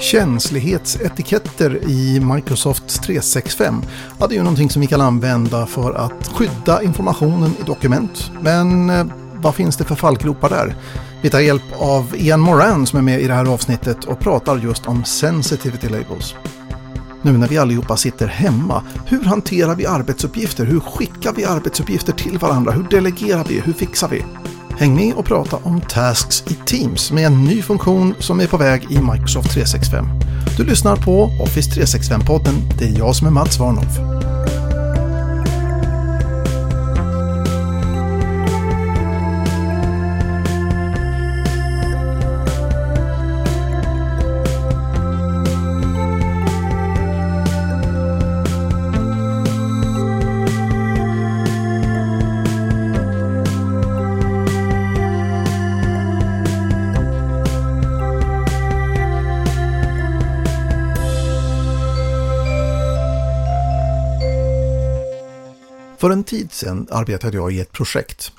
Känslighetsetiketter 0.00 1.88
i 1.88 2.20
Microsoft 2.20 3.02
365 3.02 3.82
ja, 4.18 4.26
det 4.26 4.34
är 4.34 4.36
ju 4.36 4.42
någonting 4.42 4.70
som 4.70 4.80
vi 4.80 4.86
kan 4.86 5.00
använda 5.00 5.66
för 5.66 5.94
att 5.94 6.28
skydda 6.28 6.82
informationen 6.82 7.50
i 7.60 7.62
dokument. 7.62 8.30
Men 8.40 8.90
eh, 8.90 9.06
vad 9.34 9.54
finns 9.54 9.76
det 9.76 9.84
för 9.84 9.94
fallgropar 9.94 10.50
där? 10.50 10.74
Vi 11.22 11.30
tar 11.30 11.40
hjälp 11.40 11.62
av 11.78 12.14
Ian 12.16 12.40
Moran 12.40 12.86
som 12.86 12.98
är 12.98 13.02
med 13.02 13.20
i 13.20 13.26
det 13.26 13.34
här 13.34 13.52
avsnittet 13.52 14.04
och 14.04 14.20
pratar 14.20 14.58
just 14.58 14.86
om 14.86 15.04
sensitivity 15.04 15.88
labels. 15.88 16.34
Nu 17.22 17.32
när 17.32 17.48
vi 17.48 17.58
allihopa 17.58 17.96
sitter 17.96 18.26
hemma, 18.26 18.82
hur 19.06 19.24
hanterar 19.24 19.74
vi 19.74 19.86
arbetsuppgifter? 19.86 20.64
Hur 20.64 20.80
skickar 20.80 21.32
vi 21.32 21.44
arbetsuppgifter 21.44 22.12
till 22.12 22.38
varandra? 22.38 22.72
Hur 22.72 22.82
delegerar 22.82 23.44
vi? 23.44 23.60
Hur 23.60 23.72
fixar 23.72 24.08
vi? 24.08 24.24
Häng 24.78 24.94
med 24.94 25.14
och 25.14 25.24
prata 25.24 25.56
om 25.62 25.80
Tasks 25.80 26.44
i 26.50 26.54
Teams 26.54 27.12
med 27.12 27.26
en 27.26 27.44
ny 27.44 27.62
funktion 27.62 28.14
som 28.18 28.40
är 28.40 28.46
på 28.46 28.56
väg 28.56 28.82
i 28.90 28.98
Microsoft 28.98 29.52
365. 29.52 30.06
Du 30.56 30.64
lyssnar 30.64 30.96
på 30.96 31.30
Office 31.42 31.70
365-podden. 31.70 32.54
Det 32.78 32.84
är 32.84 32.98
jag 32.98 33.16
som 33.16 33.26
är 33.26 33.30
Mats 33.30 33.58
Warnhoff. 33.58 34.29
För 66.00 66.10
en 66.10 66.24
tid 66.24 66.52
sedan 66.52 66.86
arbetade 66.90 67.36
jag 67.36 67.52
i 67.52 67.60
ett 67.60 67.72
projekt. 67.72 68.32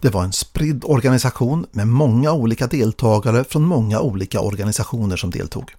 Det 0.00 0.10
var 0.10 0.24
en 0.24 0.32
spridd 0.32 0.84
organisation 0.84 1.66
med 1.70 1.88
många 1.88 2.32
olika 2.32 2.66
deltagare 2.66 3.44
från 3.44 3.62
många 3.62 4.00
olika 4.00 4.40
organisationer 4.40 5.16
som 5.16 5.30
deltog. 5.30 5.72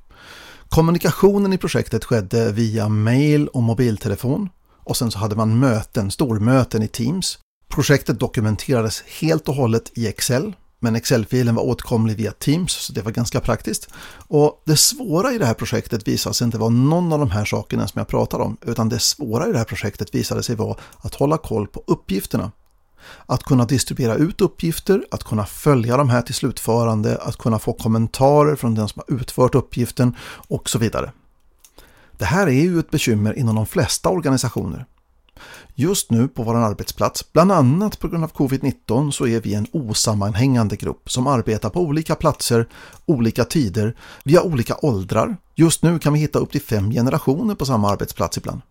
Kommunikationen 0.70 1.54
i 1.54 1.58
projektet 1.58 2.06
skedde 2.06 2.52
via 2.52 2.90
mail 2.90 3.48
och 3.48 3.64
mobiltelefon 3.64 4.50
och 4.84 4.98
sen 4.98 5.12
så 5.12 5.20
hade 5.20 5.36
man 5.36 5.60
möten, 5.60 6.12
stormöten 6.12 6.84
i 6.84 6.88
Teams. 6.88 7.40
Projektet 7.70 8.20
dokumenterades 8.20 9.04
helt 9.22 9.50
och 9.50 9.56
hållet 9.56 9.92
i 9.94 10.08
Excel 10.08 10.54
men 10.80 10.96
Excel-filen 10.96 11.56
var 11.56 11.64
åtkomlig 11.64 12.18
via 12.18 12.32
Teams 12.32 12.72
så 12.72 12.94
det 12.94 13.02
var 13.02 13.12
ganska 13.12 13.40
praktiskt. 13.40 13.90
Och 14.28 14.64
det 14.66 14.78
svåra 14.78 15.32
i 15.32 15.38
det 15.38 15.46
här 15.46 15.54
projektet 15.54 16.08
visade 16.08 16.34
sig 16.36 16.46
inte 16.46 16.58
vara 16.58 16.70
någon 16.70 17.14
av 17.14 17.20
de 17.20 17.32
här 17.32 17.46
sakerna 17.46 17.88
som 17.88 18.00
jag 18.00 18.08
pratar 18.08 18.40
om 18.40 18.58
utan 18.62 18.90
det 18.90 19.00
svåra 19.00 19.50
i 19.50 19.52
det 19.52 19.58
här 19.58 19.66
projektet 19.66 20.16
visade 20.16 20.44
sig 20.44 20.56
vara 20.56 20.78
att 20.98 21.16
hålla 21.16 21.38
koll 21.38 21.68
på 21.68 21.84
uppgifterna. 21.88 22.52
Att 23.26 23.44
kunna 23.44 23.66
distribuera 23.66 24.16
ut 24.16 24.42
uppgifter, 24.42 25.06
att 25.12 25.24
kunna 25.24 25.46
följa 25.46 25.98
de 25.98 26.10
här 26.10 26.22
till 26.22 26.36
slutförande, 26.36 27.18
att 27.18 27.38
kunna 27.38 27.60
få 27.60 27.74
kommentarer 27.74 28.56
från 28.56 28.76
den 28.76 28.88
som 28.88 29.02
har 29.08 29.16
utfört 29.16 29.56
uppgiften 29.56 30.16
och 30.48 30.70
så 30.70 30.80
vidare. 30.80 31.12
Det 32.18 32.26
här 32.26 32.48
är 32.48 32.52
ju 32.52 32.80
ett 32.80 32.92
bekymmer 32.92 33.40
inom 33.40 33.56
de 33.56 33.66
flesta 33.66 34.10
organisationer. 34.10 34.86
Just 35.76 36.12
nu 36.12 36.28
på 36.28 36.44
vår 36.44 36.56
arbetsplats, 36.56 37.34
bland 37.34 37.52
annat 37.52 38.00
på 38.00 38.08
grund 38.08 38.24
av 38.24 38.32
covid-19, 38.34 39.12
så 39.12 39.28
är 39.28 39.42
vi 39.42 39.54
en 39.54 39.68
osammanhängande 39.72 40.76
grupp 40.76 41.12
som 41.12 41.28
arbetar 41.28 41.70
på 41.70 41.82
olika 41.82 42.16
platser, 42.16 42.68
olika 43.06 43.46
tider, 43.46 43.96
vi 44.24 44.36
har 44.36 44.46
olika 44.46 44.78
åldrar. 44.82 45.38
Just 45.56 45.84
nu 45.84 46.00
kan 46.00 46.14
vi 46.14 46.20
hitta 46.20 46.40
upp 46.40 46.52
till 46.52 46.62
fem 46.62 46.92
generationer 46.92 47.56
på 47.56 47.66
samma 47.66 47.90
arbetsplats 47.90 48.38
ibland. 48.38 48.62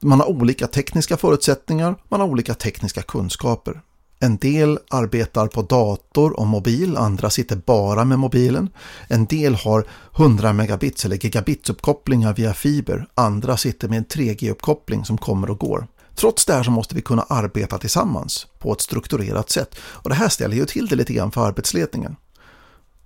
Man 0.00 0.20
har 0.20 0.28
olika 0.28 0.66
tekniska 0.66 1.16
förutsättningar, 1.16 1.96
man 2.08 2.20
har 2.20 2.28
olika 2.28 2.54
tekniska 2.54 3.02
kunskaper. 3.02 3.82
En 4.20 4.36
del 4.36 4.78
arbetar 4.90 5.46
på 5.46 5.62
dator 5.62 6.40
och 6.40 6.46
mobil, 6.46 6.96
andra 6.96 7.30
sitter 7.30 7.56
bara 7.56 8.04
med 8.04 8.18
mobilen. 8.18 8.68
En 9.08 9.26
del 9.26 9.54
har 9.54 9.84
100 10.16 10.52
megabits 10.52 11.04
eller 11.04 11.16
gigabitsuppkopplingar 11.16 12.34
via 12.34 12.54
fiber, 12.54 13.06
andra 13.14 13.56
sitter 13.56 13.88
med 13.88 13.98
en 13.98 14.06
3G-uppkoppling 14.06 15.04
som 15.04 15.18
kommer 15.18 15.50
och 15.50 15.58
går. 15.58 15.86
Trots 16.14 16.44
det 16.44 16.52
här 16.52 16.62
så 16.62 16.70
måste 16.70 16.94
vi 16.94 17.02
kunna 17.02 17.22
arbeta 17.22 17.78
tillsammans 17.78 18.46
på 18.58 18.72
ett 18.72 18.80
strukturerat 18.80 19.50
sätt 19.50 19.74
och 19.80 20.08
det 20.08 20.16
här 20.16 20.28
ställer 20.28 20.56
ju 20.56 20.64
till 20.64 20.86
det 20.86 20.96
lite 20.96 21.12
grann 21.12 21.30
för 21.30 21.46
arbetsledningen. 21.46 22.16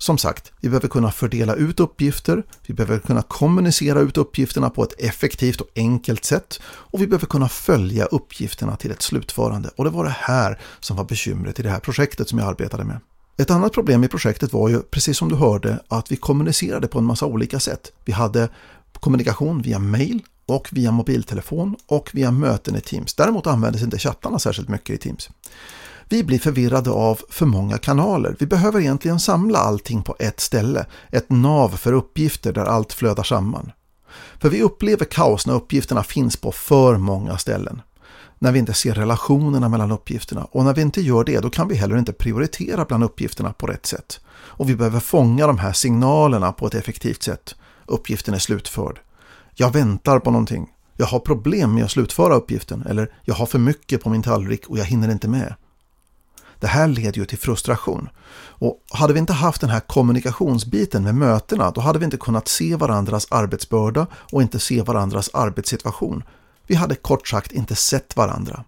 Som 0.03 0.19
sagt, 0.19 0.53
vi 0.61 0.69
behöver 0.69 0.89
kunna 0.89 1.13
fördela 1.13 1.55
ut 1.55 1.81
uppgifter, 1.81 2.43
vi 2.67 2.75
behöver 2.75 2.99
kunna 2.99 3.23
kommunicera 3.23 4.01
ut 4.01 4.17
uppgifterna 4.17 4.71
på 4.71 4.83
ett 4.83 5.01
effektivt 5.01 5.61
och 5.61 5.69
enkelt 5.77 6.25
sätt 6.25 6.61
och 6.65 7.01
vi 7.01 7.07
behöver 7.07 7.27
kunna 7.27 7.49
följa 7.49 8.05
uppgifterna 8.05 8.77
till 8.77 8.91
ett 8.91 9.03
slutförande. 9.03 9.71
Och 9.77 9.85
det 9.85 9.91
var 9.91 10.05
det 10.05 10.17
här 10.19 10.61
som 10.81 10.97
var 10.97 11.05
bekymret 11.05 11.61
i 11.61 11.63
det 11.63 11.71
här 11.71 11.79
projektet 11.81 12.29
som 12.29 12.39
jag 12.39 12.49
arbetade 12.49 12.85
med. 12.85 13.01
Ett 13.37 13.51
annat 13.51 13.73
problem 13.73 14.05
i 14.05 14.09
projektet 14.09 14.53
var 14.53 14.69
ju, 14.69 14.81
precis 14.81 15.19
som 15.19 15.29
du 15.29 15.35
hörde, 15.35 15.79
att 15.89 16.13
vi 16.13 16.17
kommunicerade 16.17 16.89
på 16.89 16.99
en 16.99 17.05
massa 17.05 17.27
olika 17.27 17.61
sätt. 17.61 17.93
Vi 18.05 18.13
hade 18.13 18.49
kommunikation 18.93 19.63
via 19.63 19.79
mail 19.79 20.23
och 20.47 20.69
via 20.73 20.91
mobiltelefon 20.91 21.77
och 21.87 22.11
via 22.13 22.31
möten 22.31 22.77
i 22.77 22.81
Teams. 22.81 23.15
Däremot 23.15 23.47
användes 23.47 23.83
inte 23.83 23.99
chattarna 23.99 24.39
särskilt 24.39 24.69
mycket 24.69 24.91
i 24.91 24.99
Teams. 24.99 25.31
Vi 26.09 26.25
blir 26.25 26.39
förvirrade 26.39 26.91
av 26.91 27.21
för 27.29 27.47
många 27.47 27.79
kanaler. 27.79 28.37
Vi 28.39 28.47
behöver 28.47 28.81
egentligen 28.81 29.21
samla 29.21 29.59
allting 29.59 30.03
på 30.03 30.17
ett 30.19 30.41
ställe, 30.41 30.87
ett 31.11 31.31
nav 31.31 31.69
för 31.69 31.93
uppgifter 31.93 32.53
där 32.53 32.65
allt 32.65 32.93
flödar 32.93 33.23
samman. 33.23 33.73
För 34.41 34.51
vi 34.51 34.63
upplever 34.63 35.05
kaos 35.05 35.47
när 35.47 35.55
uppgifterna 35.55 36.03
finns 36.03 36.37
på 36.37 36.53
för 36.53 36.97
många 36.97 37.39
ställen. 37.39 37.83
När 38.39 38.53
vi 38.53 38.59
inte 38.59 38.75
ser 38.75 38.95
relationerna 38.95 39.69
mellan 39.69 39.93
uppgifterna 39.93 40.45
och 40.45 40.65
när 40.65 40.75
vi 40.75 40.83
inte 40.83 41.01
gör 41.01 41.25
det 41.25 41.41
då 41.41 41.51
kan 41.51 41.69
vi 41.69 41.75
heller 41.75 41.99
inte 41.99 42.13
prioritera 42.13 42.85
bland 42.85 43.05
uppgifterna 43.05 43.53
på 43.53 43.67
rätt 43.67 43.87
sätt. 43.87 44.21
Och 44.31 44.69
vi 44.69 44.77
behöver 44.77 45.01
fånga 45.01 45.47
de 45.47 45.59
här 45.59 45.73
signalerna 45.73 46.53
på 46.53 46.67
ett 46.67 46.75
effektivt 46.75 47.23
sätt. 47.23 47.55
Uppgiften 47.87 48.35
är 48.35 48.39
slutförd. 48.39 49.01
Jag 49.55 49.73
väntar 49.73 50.19
på 50.19 50.31
någonting. 50.31 50.69
Jag 50.97 51.07
har 51.07 51.19
problem 51.19 51.75
med 51.75 51.85
att 51.85 51.91
slutföra 51.91 52.35
uppgiften 52.35 52.87
eller 52.87 53.15
jag 53.23 53.35
har 53.35 53.47
för 53.47 53.59
mycket 53.59 54.03
på 54.03 54.11
min 54.11 54.23
tallrik 54.23 54.67
och 54.67 54.79
jag 54.79 54.85
hinner 54.85 55.11
inte 55.11 55.29
med. 55.29 55.55
Det 56.63 56.69
här 56.69 56.89
leder 56.89 57.19
ju 57.19 57.25
till 57.25 57.39
frustration. 57.39 58.09
Och 58.35 58.83
hade 58.91 59.13
vi 59.13 59.19
inte 59.19 59.33
haft 59.33 59.61
den 59.61 59.71
här 59.71 59.81
kommunikationsbiten 59.81 61.05
med 61.05 61.15
mötena, 61.15 61.71
då 61.71 61.81
hade 61.81 61.99
vi 61.99 62.05
inte 62.05 62.17
kunnat 62.17 62.49
se 62.49 62.77
varandras 62.77 63.27
arbetsbörda 63.31 64.07
och 64.15 64.43
inte 64.43 64.59
se 64.59 64.83
varandras 64.83 65.31
arbetssituation. 65.33 66.23
Vi 66.67 66.75
hade 66.75 66.95
kort 66.95 67.29
sagt 67.29 67.53
inte 67.53 67.75
sett 67.75 68.17
varandra. 68.17 68.65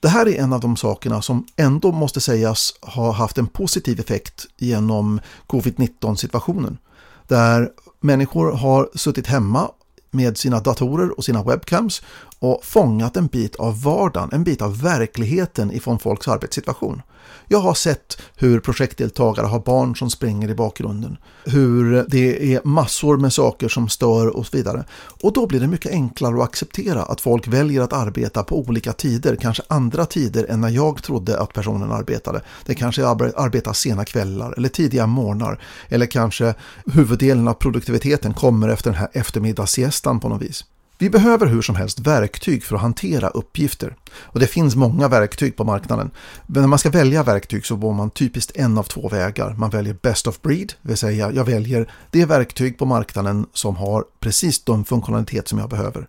Det 0.00 0.08
här 0.08 0.28
är 0.28 0.42
en 0.42 0.52
av 0.52 0.60
de 0.60 0.76
sakerna 0.76 1.22
som 1.22 1.46
ändå 1.56 1.92
måste 1.92 2.20
sägas 2.20 2.74
ha 2.80 3.12
haft 3.12 3.38
en 3.38 3.46
positiv 3.46 4.00
effekt 4.00 4.46
genom 4.56 5.20
covid-19 5.46 6.14
situationen. 6.14 6.78
Där 7.26 7.70
människor 8.00 8.52
har 8.52 8.90
suttit 8.94 9.26
hemma 9.26 9.70
med 10.10 10.38
sina 10.38 10.60
datorer 10.60 11.18
och 11.18 11.24
sina 11.24 11.42
webcams 11.42 12.02
och 12.40 12.64
fångat 12.64 13.16
en 13.16 13.26
bit 13.26 13.56
av 13.56 13.82
vardagen, 13.82 14.30
en 14.32 14.44
bit 14.44 14.62
av 14.62 14.80
verkligheten 14.80 15.72
ifrån 15.72 15.98
folks 15.98 16.28
arbetssituation. 16.28 17.02
Jag 17.48 17.58
har 17.58 17.74
sett 17.74 18.22
hur 18.36 18.60
projektdeltagare 18.60 19.46
har 19.46 19.60
barn 19.60 19.96
som 19.96 20.10
springer 20.10 20.50
i 20.50 20.54
bakgrunden, 20.54 21.16
hur 21.44 22.04
det 22.08 22.54
är 22.54 22.60
massor 22.64 23.16
med 23.16 23.32
saker 23.32 23.68
som 23.68 23.88
stör 23.88 24.36
och 24.36 24.46
så 24.46 24.56
vidare. 24.56 24.84
Och 25.22 25.32
då 25.32 25.46
blir 25.46 25.60
det 25.60 25.66
mycket 25.66 25.92
enklare 25.92 26.36
att 26.36 26.48
acceptera 26.48 27.02
att 27.02 27.20
folk 27.20 27.48
väljer 27.48 27.80
att 27.80 27.92
arbeta 27.92 28.42
på 28.42 28.58
olika 28.58 28.92
tider, 28.92 29.36
kanske 29.36 29.62
andra 29.68 30.06
tider 30.06 30.46
än 30.48 30.60
när 30.60 30.68
jag 30.68 31.02
trodde 31.02 31.40
att 31.40 31.52
personen 31.52 31.92
arbetade. 31.92 32.42
Det 32.64 32.74
kanske 32.74 33.06
arbetar 33.06 33.72
sena 33.72 34.04
kvällar 34.04 34.54
eller 34.56 34.68
tidiga 34.68 35.06
morgnar 35.06 35.60
eller 35.88 36.06
kanske 36.06 36.54
huvuddelen 36.86 37.48
av 37.48 37.54
produktiviteten 37.54 38.34
kommer 38.34 38.68
efter 38.68 38.90
den 38.90 39.00
här 39.00 39.08
eftermiddagssiestan 39.12 40.20
på 40.20 40.28
något 40.28 40.42
vis. 40.42 40.64
Vi 41.00 41.10
behöver 41.10 41.46
hur 41.46 41.62
som 41.62 41.74
helst 41.74 41.98
verktyg 41.98 42.64
för 42.64 42.76
att 42.76 42.82
hantera 42.82 43.28
uppgifter. 43.28 43.96
Och 44.12 44.40
det 44.40 44.46
finns 44.46 44.76
många 44.76 45.08
verktyg 45.08 45.56
på 45.56 45.64
marknaden. 45.64 46.10
Men 46.46 46.60
när 46.60 46.68
man 46.68 46.78
ska 46.78 46.90
välja 46.90 47.22
verktyg 47.22 47.66
så 47.66 47.76
går 47.76 47.92
man 47.92 48.10
typiskt 48.10 48.56
en 48.56 48.78
av 48.78 48.82
två 48.82 49.08
vägar. 49.08 49.54
Man 49.58 49.70
väljer 49.70 49.96
best 50.02 50.26
of 50.26 50.42
breed, 50.42 50.72
det 50.82 50.88
vill 50.88 50.96
säga 50.96 51.32
jag 51.32 51.44
väljer 51.44 51.92
det 52.10 52.24
verktyg 52.24 52.78
på 52.78 52.86
marknaden 52.86 53.46
som 53.52 53.76
har 53.76 54.04
precis 54.20 54.64
de 54.64 54.84
funktionalitet 54.84 55.48
som 55.48 55.58
jag 55.58 55.68
behöver. 55.68 56.08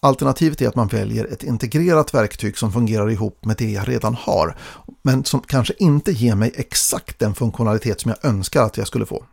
Alternativet 0.00 0.60
är 0.60 0.68
att 0.68 0.76
man 0.76 0.88
väljer 0.88 1.24
ett 1.24 1.42
integrerat 1.42 2.14
verktyg 2.14 2.58
som 2.58 2.72
fungerar 2.72 3.10
ihop 3.10 3.44
med 3.44 3.56
det 3.56 3.70
jag 3.70 3.88
redan 3.88 4.14
har, 4.14 4.56
men 5.02 5.24
som 5.24 5.40
kanske 5.40 5.74
inte 5.78 6.12
ger 6.12 6.34
mig 6.34 6.52
exakt 6.54 7.18
den 7.18 7.34
funktionalitet 7.34 8.00
som 8.00 8.08
jag 8.08 8.30
önskar 8.30 8.62
att 8.62 8.76
jag 8.76 8.86
skulle 8.86 9.06
få. 9.06 9.24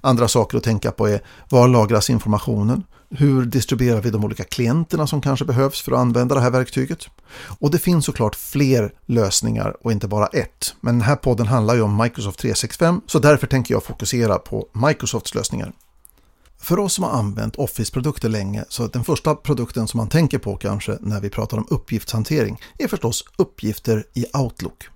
Andra 0.00 0.28
saker 0.28 0.58
att 0.58 0.64
tänka 0.64 0.90
på 0.90 1.08
är 1.08 1.20
var 1.48 1.68
lagras 1.68 2.10
informationen? 2.10 2.84
Hur 3.14 3.44
distribuerar 3.44 4.00
vi 4.00 4.10
de 4.10 4.24
olika 4.24 4.44
klienterna 4.44 5.06
som 5.06 5.20
kanske 5.20 5.44
behövs 5.44 5.80
för 5.80 5.92
att 5.92 5.98
använda 5.98 6.34
det 6.34 6.40
här 6.40 6.50
verktyget? 6.50 7.06
Och 7.58 7.70
det 7.70 7.78
finns 7.78 8.04
såklart 8.04 8.34
fler 8.34 8.94
lösningar 9.06 9.76
och 9.80 9.92
inte 9.92 10.08
bara 10.08 10.26
ett. 10.26 10.74
Men 10.80 10.94
den 10.94 11.06
här 11.06 11.16
podden 11.16 11.46
handlar 11.46 11.74
ju 11.74 11.82
om 11.82 11.96
Microsoft 12.02 12.38
365 12.38 13.00
så 13.06 13.18
därför 13.18 13.46
tänker 13.46 13.74
jag 13.74 13.84
fokusera 13.84 14.38
på 14.38 14.68
Microsofts 14.72 15.34
lösningar. 15.34 15.72
För 16.58 16.78
oss 16.78 16.94
som 16.94 17.04
har 17.04 17.10
använt 17.10 17.56
Office-produkter 17.56 18.28
länge 18.28 18.64
så 18.68 18.86
den 18.86 19.04
första 19.04 19.34
produkten 19.34 19.88
som 19.88 19.98
man 19.98 20.08
tänker 20.08 20.38
på 20.38 20.56
kanske 20.56 20.98
när 21.00 21.20
vi 21.20 21.30
pratar 21.30 21.56
om 21.56 21.66
uppgiftshantering 21.70 22.60
är 22.78 22.88
förstås 22.88 23.24
uppgifter 23.36 24.04
i 24.14 24.26
Outlook. 24.34 24.88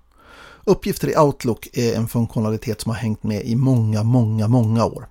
Uppgifter 0.65 1.09
i 1.09 1.17
Outlook 1.17 1.67
är 1.73 1.95
en 1.95 2.07
funktionalitet 2.07 2.81
som 2.81 2.89
har 2.89 2.97
hängt 2.97 3.23
med 3.23 3.45
i 3.45 3.55
många, 3.55 4.03
många, 4.03 4.47
många 4.47 4.85
år. 4.85 5.07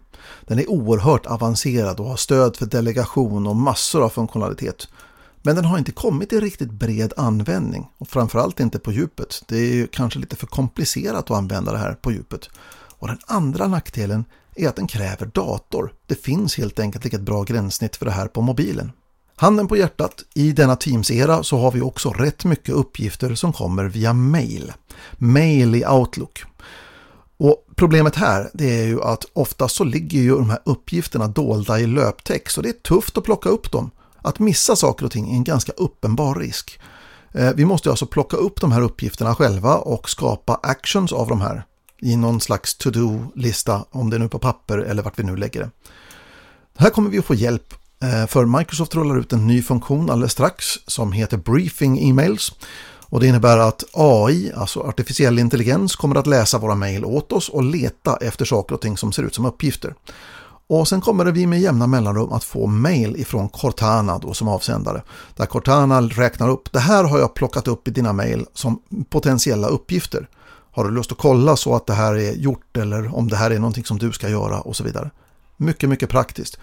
Den 0.47 0.59
är 0.59 0.71
oerhört 0.71 1.27
avancerad 1.27 2.01
och 2.01 2.07
har 2.07 2.17
stöd 2.17 2.57
för 2.57 2.67
delegation 2.67 3.47
och 3.47 3.57
massor 3.57 4.05
av 4.05 4.09
funktionalitet. 4.09 4.89
Men 5.43 5.57
den 5.57 5.65
har 5.65 5.79
inte 5.79 5.93
kommit 5.93 6.33
i 6.33 6.41
riktigt 6.41 6.71
bred 6.71 7.13
användning 7.17 7.89
och 7.99 8.09
framförallt 8.09 8.61
inte 8.61 8.79
på 8.79 8.93
djupet. 8.93 9.43
Det 9.49 9.57
är 9.57 9.75
ju 9.75 9.87
kanske 9.87 10.19
lite 10.19 10.37
för 10.37 10.47
komplicerat 10.47 11.31
att 11.31 11.37
använda 11.37 11.73
det 11.73 11.79
här 11.79 11.95
på 11.95 12.13
djupet. 12.13 12.49
Och 12.99 13.09
den 13.09 13.19
andra 13.27 13.67
nackdelen 13.67 14.25
är 14.55 14.69
att 14.69 14.77
den 14.77 14.87
kräver 14.87 15.27
dator. 15.27 15.93
Det 16.07 16.15
finns 16.15 16.57
helt 16.57 16.79
enkelt 16.79 17.07
inget 17.07 17.21
bra 17.21 17.43
gränssnitt 17.43 17.97
för 17.97 18.07
det 18.07 18.13
här 18.13 18.29
på 18.29 18.41
mobilen. 18.41 18.93
Handen 19.37 19.69
på 19.69 19.77
hjärtat, 19.77 20.25
i 20.35 20.53
denna 20.53 20.77
Teams-era 20.77 21.43
så 21.43 21.59
har 21.59 21.73
vi 21.73 21.81
också 21.81 22.11
rätt 22.11 22.45
mycket 22.45 22.75
uppgifter 22.75 23.35
som 23.35 23.53
kommer 23.53 23.85
via 23.85 24.13
mail. 24.13 24.73
Mail 25.19 25.75
i 25.75 25.87
Outlook. 25.87 26.45
Och 27.37 27.67
Problemet 27.77 28.17
här 28.17 28.51
det 28.55 28.81
är 28.81 28.87
ju 28.87 29.03
att 29.03 29.25
oftast 29.33 29.77
så 29.77 29.85
ligger 29.85 30.21
ju 30.21 30.35
de 30.35 30.51
här 30.51 30.59
uppgifterna 30.65 31.29
dolda 31.29 31.81
i 31.81 31.87
löptext 31.87 32.57
och 32.57 32.63
det 32.63 32.69
är 32.69 32.73
tufft 32.73 33.19
att 33.19 33.25
plocka 33.25 33.49
upp 33.49 33.73
dem. 33.73 33.91
Att 34.23 34.39
missa 34.39 34.77
saker 34.77 35.05
och 35.05 35.13
ting 35.13 35.31
är 35.31 35.35
en 35.35 35.45
ganska 35.45 35.73
uppenbar 35.73 36.35
risk. 36.35 36.81
Eh, 37.33 37.53
vi 37.55 37.65
måste 37.65 37.91
alltså 37.91 38.07
plocka 38.07 38.37
upp 38.37 38.61
de 38.61 38.73
här 38.73 38.81
uppgifterna 38.81 39.35
själva 39.35 39.77
och 39.77 40.11
skapa 40.11 40.61
actions 40.63 41.13
av 41.13 41.29
de 41.29 41.41
här 41.41 41.65
i 42.03 42.17
någon 42.17 42.41
slags 42.41 42.75
to-do-lista, 42.75 43.85
om 43.91 44.11
det 44.11 44.17
är 44.17 44.21
nu 44.21 44.29
på 44.29 44.39
papper 44.39 44.79
eller 44.79 45.03
vart 45.03 45.19
vi 45.19 45.23
nu 45.23 45.37
lägger 45.37 45.61
det. 45.61 45.71
Här 46.77 46.91
kommer 46.91 47.11
vi 47.11 47.19
att 47.19 47.25
få 47.25 47.35
hjälp 47.35 47.75
eh, 48.03 48.27
för 48.27 48.45
Microsoft 48.59 48.95
rullar 48.95 49.19
ut 49.19 49.33
en 49.33 49.47
ny 49.47 49.63
funktion 49.63 50.11
alldeles 50.11 50.33
strax 50.33 50.67
som 50.87 51.13
heter 51.13 51.37
Briefing 51.37 52.09
Emails. 52.09 52.53
Och 53.09 53.21
det 53.21 53.27
innebär 53.27 53.59
att 53.59 53.85
AI, 53.93 54.53
alltså 54.57 54.81
artificiell 54.81 55.39
intelligens, 55.39 55.97
kommer 55.97 56.17
att 56.17 56.27
läsa 56.27 56.59
våra 56.59 56.75
mejl 56.75 57.05
åt 57.05 57.33
oss 57.33 57.49
och 57.49 57.63
leta 57.63 58.17
efter 58.17 58.45
saker 58.45 58.75
och 58.75 58.81
ting 58.81 58.97
som 58.97 59.13
ser 59.13 59.23
ut 59.23 59.35
som 59.35 59.47
uppgifter. 59.47 59.95
Och 60.69 60.89
sen 60.89 61.01
kommer 61.01 61.25
vi 61.25 61.47
med 61.47 61.61
jämna 61.61 61.87
mellanrum 61.87 62.33
att 62.33 62.45
få 62.45 62.67
mejl 62.67 63.17
ifrån 63.17 63.49
Cortana 63.49 64.19
då 64.19 64.35
som 64.35 64.49
avsändare. 64.49 65.03
Där 65.37 65.47
Cortana 65.47 66.01
räknar 66.01 66.49
upp, 66.49 66.73
det 66.73 66.79
här 66.79 67.05
har 67.05 67.19
jag 67.19 67.35
plockat 67.35 67.69
upp 67.69 67.89
i 67.89 67.91
dina 67.91 68.13
mejl 68.13 68.47
som 68.55 68.83
potentiella 69.11 69.69
uppgifter. 69.69 70.29
Har 70.73 70.85
du 70.85 70.91
lust 70.91 71.13
att 71.13 71.19
kolla 71.19 71.57
så 71.57 71.75
att 71.75 71.87
det 71.87 71.93
här 71.93 72.15
är 72.15 72.33
gjort 72.33 72.77
eller 72.77 73.17
om 73.17 73.29
det 73.29 73.37
här 73.37 73.51
är 73.51 73.59
någonting 73.59 73.85
som 73.85 73.99
du 73.99 74.13
ska 74.13 74.29
göra 74.29 74.61
och 74.61 74.77
så 74.77 74.85
vidare. 74.85 75.11
Mycket, 75.57 75.89
mycket 75.89 76.11
praktiskt. 76.11 76.59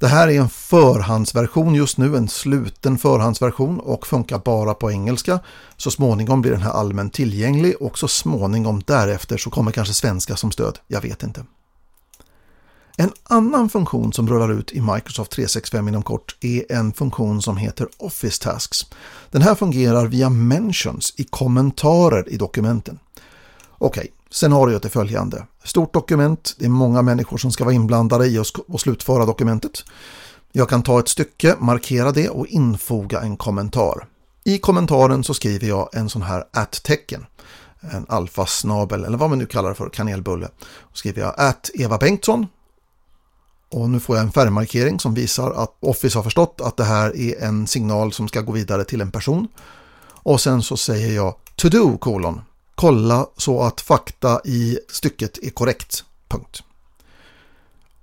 Det 0.00 0.08
här 0.08 0.28
är 0.28 0.40
en 0.40 0.48
förhandsversion 0.48 1.74
just 1.74 1.98
nu, 1.98 2.16
en 2.16 2.28
sluten 2.28 2.98
förhandsversion 2.98 3.80
och 3.80 4.06
funkar 4.06 4.38
bara 4.38 4.74
på 4.74 4.90
engelska. 4.90 5.40
Så 5.76 5.90
småningom 5.90 6.42
blir 6.42 6.52
den 6.52 6.62
här 6.62 6.70
allmänt 6.70 7.12
tillgänglig 7.12 7.74
och 7.80 7.98
så 7.98 8.08
småningom 8.08 8.82
därefter 8.86 9.36
så 9.36 9.50
kommer 9.50 9.72
kanske 9.72 9.94
svenska 9.94 10.36
som 10.36 10.52
stöd. 10.52 10.78
Jag 10.86 11.00
vet 11.00 11.22
inte. 11.22 11.44
En 12.96 13.12
annan 13.22 13.68
funktion 13.68 14.12
som 14.12 14.28
rullar 14.28 14.52
ut 14.52 14.72
i 14.72 14.80
Microsoft 14.80 15.30
365 15.30 15.88
inom 15.88 16.02
kort 16.02 16.36
är 16.40 16.72
en 16.72 16.92
funktion 16.92 17.42
som 17.42 17.56
heter 17.56 17.88
Office 17.98 18.42
Tasks. 18.42 18.86
Den 19.30 19.42
här 19.42 19.54
fungerar 19.54 20.06
via 20.06 20.30
mentions 20.30 21.14
i 21.16 21.24
kommentarer 21.24 22.28
i 22.28 22.36
dokumenten. 22.36 22.98
Okej, 23.78 24.12
scenariot 24.30 24.84
är 24.84 24.88
följande. 24.88 25.46
Stort 25.64 25.94
dokument, 25.94 26.54
det 26.58 26.64
är 26.64 26.68
många 26.68 27.02
människor 27.02 27.38
som 27.38 27.52
ska 27.52 27.64
vara 27.64 27.74
inblandade 27.74 28.26
i 28.26 28.38
att 28.38 28.80
slutföra 28.80 29.26
dokumentet. 29.26 29.84
Jag 30.52 30.68
kan 30.68 30.82
ta 30.82 30.98
ett 30.98 31.08
stycke, 31.08 31.56
markera 31.58 32.12
det 32.12 32.28
och 32.28 32.46
infoga 32.46 33.20
en 33.20 33.36
kommentar. 33.36 34.06
I 34.44 34.58
kommentaren 34.58 35.24
så 35.24 35.34
skriver 35.34 35.66
jag 35.68 35.88
en 35.92 36.08
sån 36.08 36.22
här 36.22 36.44
at-tecken. 36.52 37.26
En 37.80 38.06
alfasnabel 38.08 39.04
eller 39.04 39.18
vad 39.18 39.30
man 39.30 39.38
nu 39.38 39.46
kallar 39.46 39.68
det 39.68 39.74
för, 39.74 39.88
kanelbulle. 39.88 40.48
Och 40.80 40.98
skriver 40.98 41.22
jag 41.22 41.34
at 41.36 41.70
Eva 41.74 41.98
Bengtsson. 41.98 42.46
Och 43.72 43.90
nu 43.90 44.00
får 44.00 44.16
jag 44.16 44.24
en 44.24 44.32
färgmarkering 44.32 45.00
som 45.00 45.14
visar 45.14 45.50
att 45.50 45.76
Office 45.80 46.18
har 46.18 46.22
förstått 46.22 46.60
att 46.60 46.76
det 46.76 46.84
här 46.84 47.16
är 47.16 47.42
en 47.42 47.66
signal 47.66 48.12
som 48.12 48.28
ska 48.28 48.40
gå 48.40 48.52
vidare 48.52 48.84
till 48.84 49.00
en 49.00 49.10
person. 49.10 49.48
Och 50.22 50.40
sen 50.40 50.62
så 50.62 50.76
säger 50.76 51.14
jag 51.14 51.34
to 51.56 51.68
do 51.68 51.98
kolon 51.98 52.40
Kolla 52.80 53.26
så 53.36 53.62
att 53.62 53.80
fakta 53.80 54.40
i 54.44 54.78
stycket 54.88 55.38
är 55.42 55.50
korrekt. 55.50 56.04
Punkt. 56.28 56.62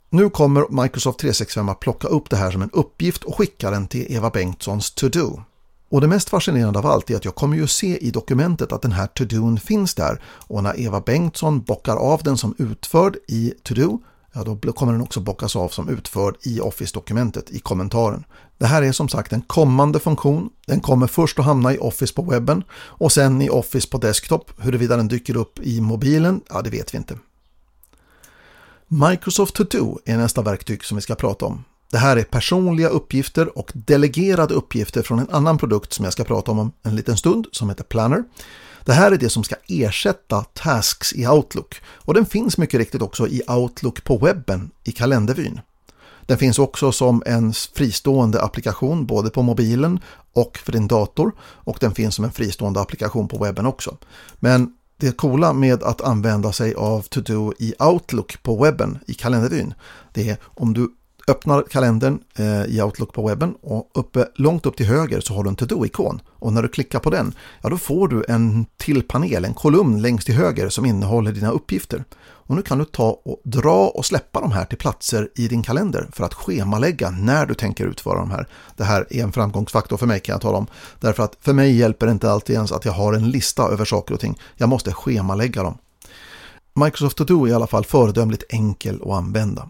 Nu 0.10 0.30
kommer 0.30 0.84
Microsoft 0.84 1.20
365 1.20 1.70
att 1.70 1.80
plocka 1.80 2.08
upp 2.08 2.30
det 2.30 2.36
här 2.36 2.52
som 2.52 2.62
en 2.62 2.70
uppgift 2.74 3.24
och 3.24 3.38
skicka 3.38 3.72
den 3.72 3.88
till 3.88 4.06
Eva 4.10 4.30
Bengtssons 4.30 4.96
to-do. 4.96 5.42
Och 5.90 6.02
det 6.02 6.08
mest 6.08 6.30
fascinerande 6.30 6.80
av 6.80 6.86
allt 6.86 7.10
är 7.10 7.16
att 7.16 7.26
jag 7.26 7.36
kommer 7.36 7.58
ju 7.58 7.68
se 7.68 7.98
i 7.98 8.12
dokumentet 8.12 8.72
att 8.72 8.82
den 8.82 8.92
här 8.92 9.08
to-don 9.08 9.60
finns 9.60 9.96
där 9.96 10.22
och 10.24 10.64
när 10.64 10.80
Eva 10.80 11.02
Bengtsson 11.02 11.62
bockar 11.62 11.96
av 11.96 12.24
den 12.24 12.38
som 12.38 12.56
utförd 12.58 13.18
i 13.28 13.54
to-do 13.64 14.00
ja 14.34 14.44
då 14.44 14.74
kommer 14.74 14.94
den 14.94 15.02
också 15.02 15.20
bockas 15.20 15.56
av 15.56 15.70
som 15.70 15.90
utförd 15.90 16.36
i 16.44 16.60
Office-dokumentet 16.60 17.52
i 17.52 17.60
kommentaren. 17.60 18.24
Det 18.58 18.66
här 18.66 18.82
är 18.82 18.92
som 18.92 19.10
sagt 19.10 19.34
en 19.34 19.42
kommande 19.42 20.00
funktion. 20.00 20.50
Den 20.68 20.80
kommer 20.80 21.08
först 21.08 21.40
att 21.40 21.46
hamna 21.46 21.74
i 21.74 21.78
Office 21.78 22.14
på 22.14 22.22
webben 22.22 22.64
och 22.74 23.12
sen 23.12 23.42
i 23.42 23.50
Office 23.50 23.90
på 23.90 23.98
desktop. 23.98 24.52
Huruvida 24.58 24.98
den 24.98 25.08
dyker 25.08 25.38
upp 25.38 25.60
i 25.60 25.82
mobilen, 25.82 26.42
ja 26.50 26.62
det 26.62 26.70
vet 26.70 26.94
vi 26.94 26.98
inte. 26.98 27.18
Microsoft 28.88 29.56
To 29.56 29.64
Do 29.64 30.00
är 30.06 30.18
nästa 30.18 30.42
verktyg 30.42 30.84
som 30.84 30.96
vi 30.96 31.02
ska 31.02 31.16
prata 31.16 31.46
om. 31.46 31.64
Det 31.92 31.98
här 31.98 32.18
är 32.18 32.24
personliga 32.24 32.90
uppgifter 32.90 33.58
och 33.58 33.72
delegerade 33.74 34.54
uppgifter 34.54 35.02
från 35.02 35.20
en 35.20 35.30
annan 35.30 35.58
produkt 35.58 35.94
som 35.94 36.04
jag 36.04 36.14
ska 36.14 36.24
prata 36.24 36.52
om 36.52 36.72
en 36.84 36.96
liten 36.96 37.18
stund 37.18 37.48
som 37.52 37.70
heter 37.70 37.84
Planner. 37.84 38.24
Det 38.88 38.94
här 38.94 39.12
är 39.12 39.18
det 39.18 39.30
som 39.30 39.44
ska 39.44 39.56
ersätta 39.68 40.44
Tasks 40.44 41.14
i 41.14 41.28
Outlook 41.28 41.82
och 41.86 42.14
den 42.14 42.26
finns 42.26 42.58
mycket 42.58 42.78
riktigt 42.78 43.02
också 43.02 43.28
i 43.28 43.42
Outlook 43.48 44.04
på 44.04 44.18
webben 44.18 44.72
i 44.84 44.92
kalendervyn. 44.92 45.60
Den 46.26 46.38
finns 46.38 46.60
också 46.60 46.92
som 46.92 47.24
en 47.26 47.54
fristående 47.54 48.42
applikation 48.42 49.06
både 49.06 49.30
på 49.30 49.42
mobilen 49.42 50.00
och 50.34 50.58
för 50.58 50.72
din 50.72 50.88
dator 50.88 51.32
och 51.42 51.78
den 51.80 51.96
finns 51.96 52.16
som 52.16 52.26
en 52.26 52.32
fristående 52.32 52.82
applikation 52.82 53.28
på 53.28 53.38
webben 53.38 53.66
också. 53.66 53.98
Men 54.36 54.74
det 54.98 55.18
coola 55.18 55.54
med 55.54 55.84
att 55.84 56.02
använda 56.02 56.52
sig 56.52 56.74
av 56.74 57.02
To-Do 57.02 57.54
i 57.60 57.74
Outlook 57.80 58.44
på 58.44 58.64
webben 58.64 59.00
i 59.08 59.14
kalendervyn 59.14 59.74
det 60.14 60.30
är 60.30 60.38
om 60.44 60.74
du 60.74 60.90
öppnar 61.28 61.64
kalendern 61.70 62.20
eh, 62.36 62.66
i 62.66 62.82
Outlook 62.82 63.14
på 63.14 63.28
webben 63.28 63.56
och 63.62 63.92
uppe, 63.94 64.28
långt 64.36 64.66
upp 64.66 64.78
till 64.78 64.86
höger 64.86 65.20
så 65.20 65.34
har 65.34 65.44
du 65.44 65.50
en 65.50 65.56
to-do-ikon. 65.56 66.22
Och 66.28 66.54
när 66.54 66.62
du 66.62 66.68
klickar 66.68 67.00
på 67.00 67.10
den, 67.10 67.34
ja 67.62 67.70
då 67.70 67.78
får 67.78 68.08
du 68.08 68.26
en 68.28 68.66
till 68.78 69.02
panel, 69.02 69.46
en 69.46 69.54
kolumn 69.54 70.02
längst 70.02 70.26
till 70.26 70.36
höger 70.36 70.70
som 70.70 70.86
innehåller 70.86 71.32
dina 71.32 71.52
uppgifter. 71.52 72.04
Och 72.20 72.56
nu 72.56 72.62
kan 72.62 72.78
du 72.78 72.86
ta 72.86 73.10
och 73.26 73.42
dra 73.44 73.88
och 73.88 74.06
släppa 74.06 74.42
de 74.42 74.52
här 74.52 74.66
till 74.66 74.78
platser 74.78 75.30
i 75.36 75.48
din 75.48 75.64
kalender 75.64 76.10
för 76.12 76.24
att 76.24 76.34
schemalägga 76.34 77.10
när 77.10 77.46
du 77.46 77.54
tänker 77.54 77.86
utföra 77.86 78.20
de 78.20 78.32
här. 78.32 78.48
Det 78.76 78.84
här 78.84 79.08
är 79.10 79.24
en 79.24 79.32
framgångsfaktor 79.32 79.98
för 79.98 80.06
mig 80.06 80.20
kan 80.20 80.34
jag 80.34 80.42
tala 80.42 80.58
om. 80.58 80.68
Därför 81.00 81.24
att 81.24 81.38
för 81.42 81.54
mig 81.54 81.78
hjälper 81.78 82.06
det 82.06 82.12
inte 82.12 82.32
alltid 82.32 82.56
ens 82.56 82.72
att 82.72 82.86
jag 82.86 82.94
har 82.94 83.14
en 83.14 83.30
lista 83.30 83.64
över 83.64 83.86
saker 83.86 84.14
och 84.14 84.20
ting. 84.20 84.40
Jag 84.56 84.70
måste 84.70 84.94
schemalägga 84.94 85.64
dem. 85.64 85.78
Microsoft 86.74 87.18
To 87.18 87.24
Do 87.24 87.46
är 87.46 87.50
i 87.50 87.54
alla 87.54 87.68
fall 87.68 87.86
föredömligt 87.86 88.44
enkel 88.50 89.02
att 89.02 89.12
använda. 89.12 89.70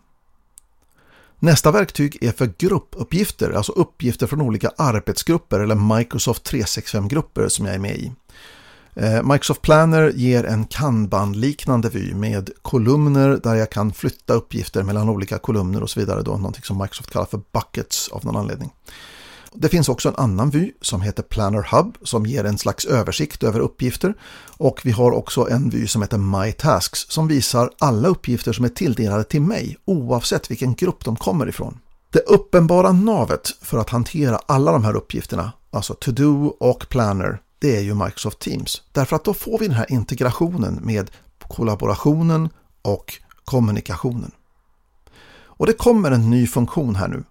Nästa 1.40 1.72
verktyg 1.72 2.18
är 2.22 2.32
för 2.32 2.54
gruppuppgifter, 2.58 3.52
alltså 3.52 3.72
uppgifter 3.72 4.28
från 4.28 4.42
olika 4.42 4.72
arbetsgrupper 4.78 5.60
eller 5.60 5.98
Microsoft 5.98 6.52
365-grupper 6.52 7.48
som 7.48 7.66
jag 7.66 7.76
är 7.76 7.80
med 7.80 7.96
i. 7.96 8.12
Eh, 8.96 9.24
Microsoft 9.24 9.62
Planner 9.62 10.12
ger 10.16 10.44
en 10.44 10.66
kanban-liknande 10.66 11.90
vy 11.90 12.14
med 12.14 12.50
kolumner 12.62 13.40
där 13.44 13.56
jag 13.56 13.70
kan 13.70 13.94
flytta 13.94 14.34
uppgifter 14.34 14.84
mellan 14.84 15.10
olika 15.10 15.38
kolumner 15.38 15.84
och 15.84 15.90
så 15.90 16.00
vidare. 16.00 16.22
Då, 16.22 16.32
någonting 16.32 16.64
som 16.64 16.78
Microsoft 16.78 17.12
kallar 17.12 17.26
för 17.26 17.42
buckets 17.54 18.10
av 18.10 18.26
någon 18.26 18.36
anledning. 18.36 18.72
Det 19.60 19.70
finns 19.70 19.90
också 19.90 20.10
en 20.10 20.16
annan 20.16 20.50
vy 20.50 20.72
som 20.82 21.02
heter 21.02 21.24
Planner 21.24 21.68
Hub 21.72 21.98
som 22.02 22.26
ger 22.26 22.44
en 22.44 22.58
slags 22.58 22.86
översikt 22.86 23.44
över 23.44 23.60
uppgifter 23.60 24.14
och 24.58 24.82
vi 24.84 24.92
har 24.92 25.12
också 25.12 25.50
en 25.50 25.70
vy 25.70 25.88
som 25.88 26.02
heter 26.02 26.18
My 26.18 26.52
Tasks 26.52 27.06
som 27.10 27.28
visar 27.28 27.70
alla 27.80 28.08
uppgifter 28.08 28.54
som 28.54 28.66
är 28.66 28.70
tilldelade 28.70 29.24
till 29.24 29.42
mig 29.42 29.78
oavsett 29.86 30.52
vilken 30.52 30.74
grupp 30.74 31.06
de 31.06 31.16
kommer 31.16 31.50
ifrån. 31.50 31.80
Det 32.10 32.20
uppenbara 32.20 32.92
navet 32.92 33.50
för 33.62 33.78
att 33.78 33.90
hantera 33.90 34.40
alla 34.46 34.72
de 34.72 34.84
här 34.84 34.96
uppgifterna, 34.96 35.52
alltså 35.72 35.94
To-Do 35.94 36.48
och 36.60 36.90
Planner, 36.90 37.42
det 37.60 37.78
är 37.78 37.82
ju 37.82 37.94
Microsoft 37.94 38.40
Teams. 38.40 38.82
Därför 38.92 39.16
att 39.16 39.24
då 39.24 39.34
får 39.34 39.60
vi 39.60 39.68
den 39.68 39.78
här 39.78 39.92
integrationen 39.92 40.80
med 40.84 41.12
kollaborationen 41.40 42.50
och 42.82 43.14
kommunikationen. 43.46 44.32
Och 45.40 45.66
det 45.66 45.74
kommer 45.74 46.12
en 46.12 46.30
ny 46.30 46.48
funktion 46.48 46.96
här 46.96 47.08
nu 47.08 47.24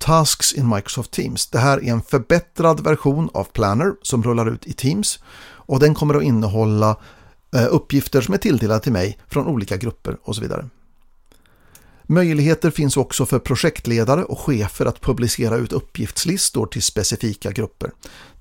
Tasks 0.00 0.52
in 0.52 0.68
Microsoft 0.68 1.10
Teams. 1.10 1.46
Det 1.46 1.58
här 1.58 1.84
är 1.84 1.92
en 1.92 2.02
förbättrad 2.02 2.84
version 2.84 3.30
av 3.34 3.44
Planner 3.44 3.94
som 4.02 4.22
rullar 4.22 4.50
ut 4.50 4.66
i 4.66 4.72
Teams 4.72 5.18
och 5.42 5.80
den 5.80 5.94
kommer 5.94 6.14
att 6.14 6.22
innehålla 6.22 6.96
eh, 7.56 7.66
uppgifter 7.70 8.20
som 8.20 8.34
är 8.34 8.38
tilldelade 8.38 8.80
till 8.80 8.92
mig 8.92 9.18
från 9.28 9.46
olika 9.46 9.76
grupper 9.76 10.16
och 10.22 10.34
så 10.34 10.42
vidare. 10.42 10.68
Möjligheter 12.10 12.70
finns 12.70 12.96
också 12.96 13.26
för 13.26 13.38
projektledare 13.38 14.24
och 14.24 14.38
chefer 14.38 14.86
att 14.86 15.00
publicera 15.00 15.56
ut 15.56 15.72
uppgiftslistor 15.72 16.66
till 16.66 16.82
specifika 16.82 17.50
grupper. 17.50 17.90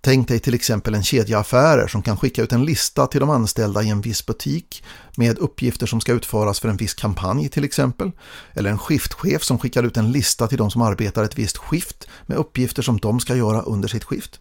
Tänk 0.01 0.27
dig 0.27 0.39
till 0.39 0.53
exempel 0.53 0.95
en 0.95 1.03
kedja 1.03 1.39
affärer 1.39 1.87
som 1.87 2.01
kan 2.01 2.17
skicka 2.17 2.41
ut 2.41 2.51
en 2.51 2.65
lista 2.65 3.07
till 3.07 3.19
de 3.19 3.29
anställda 3.29 3.83
i 3.83 3.89
en 3.89 4.01
viss 4.01 4.25
butik 4.25 4.83
med 5.15 5.37
uppgifter 5.37 5.85
som 5.85 6.01
ska 6.01 6.13
utföras 6.13 6.59
för 6.59 6.69
en 6.69 6.77
viss 6.77 6.93
kampanj 6.93 7.49
till 7.49 7.63
exempel. 7.63 8.11
Eller 8.53 8.69
en 8.69 8.77
skiftchef 8.77 9.43
som 9.43 9.59
skickar 9.59 9.83
ut 9.83 9.97
en 9.97 10.11
lista 10.11 10.47
till 10.47 10.57
de 10.57 10.71
som 10.71 10.81
arbetar 10.81 11.23
ett 11.23 11.37
visst 11.37 11.57
skift 11.57 12.07
med 12.25 12.37
uppgifter 12.37 12.81
som 12.81 12.97
de 12.97 13.19
ska 13.19 13.35
göra 13.35 13.61
under 13.61 13.87
sitt 13.87 14.03
skift. 14.03 14.39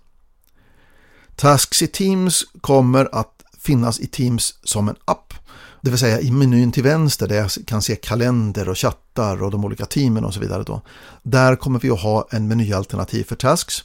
Tasks 1.36 1.82
i 1.82 1.86
Teams 1.86 2.44
kommer 2.60 3.08
att 3.12 3.42
finnas 3.58 4.00
i 4.00 4.06
Teams 4.06 4.54
som 4.62 4.88
en 4.88 4.96
app 5.04 5.34
det 5.80 5.90
vill 5.90 5.98
säga 5.98 6.20
i 6.20 6.30
menyn 6.30 6.72
till 6.72 6.82
vänster 6.82 7.28
där 7.28 7.36
jag 7.36 7.50
kan 7.66 7.82
se 7.82 7.96
kalender 7.96 8.68
och 8.68 8.78
chattar 8.78 9.42
och 9.42 9.50
de 9.50 9.64
olika 9.64 9.86
teamen 9.86 10.24
och 10.24 10.34
så 10.34 10.40
vidare. 10.40 10.62
Då. 10.62 10.82
Där 11.22 11.56
kommer 11.56 11.80
vi 11.80 11.90
att 11.90 12.00
ha 12.00 12.28
en 12.30 12.48
menyalternativ 12.48 13.24
för 13.24 13.36
tasks 13.36 13.84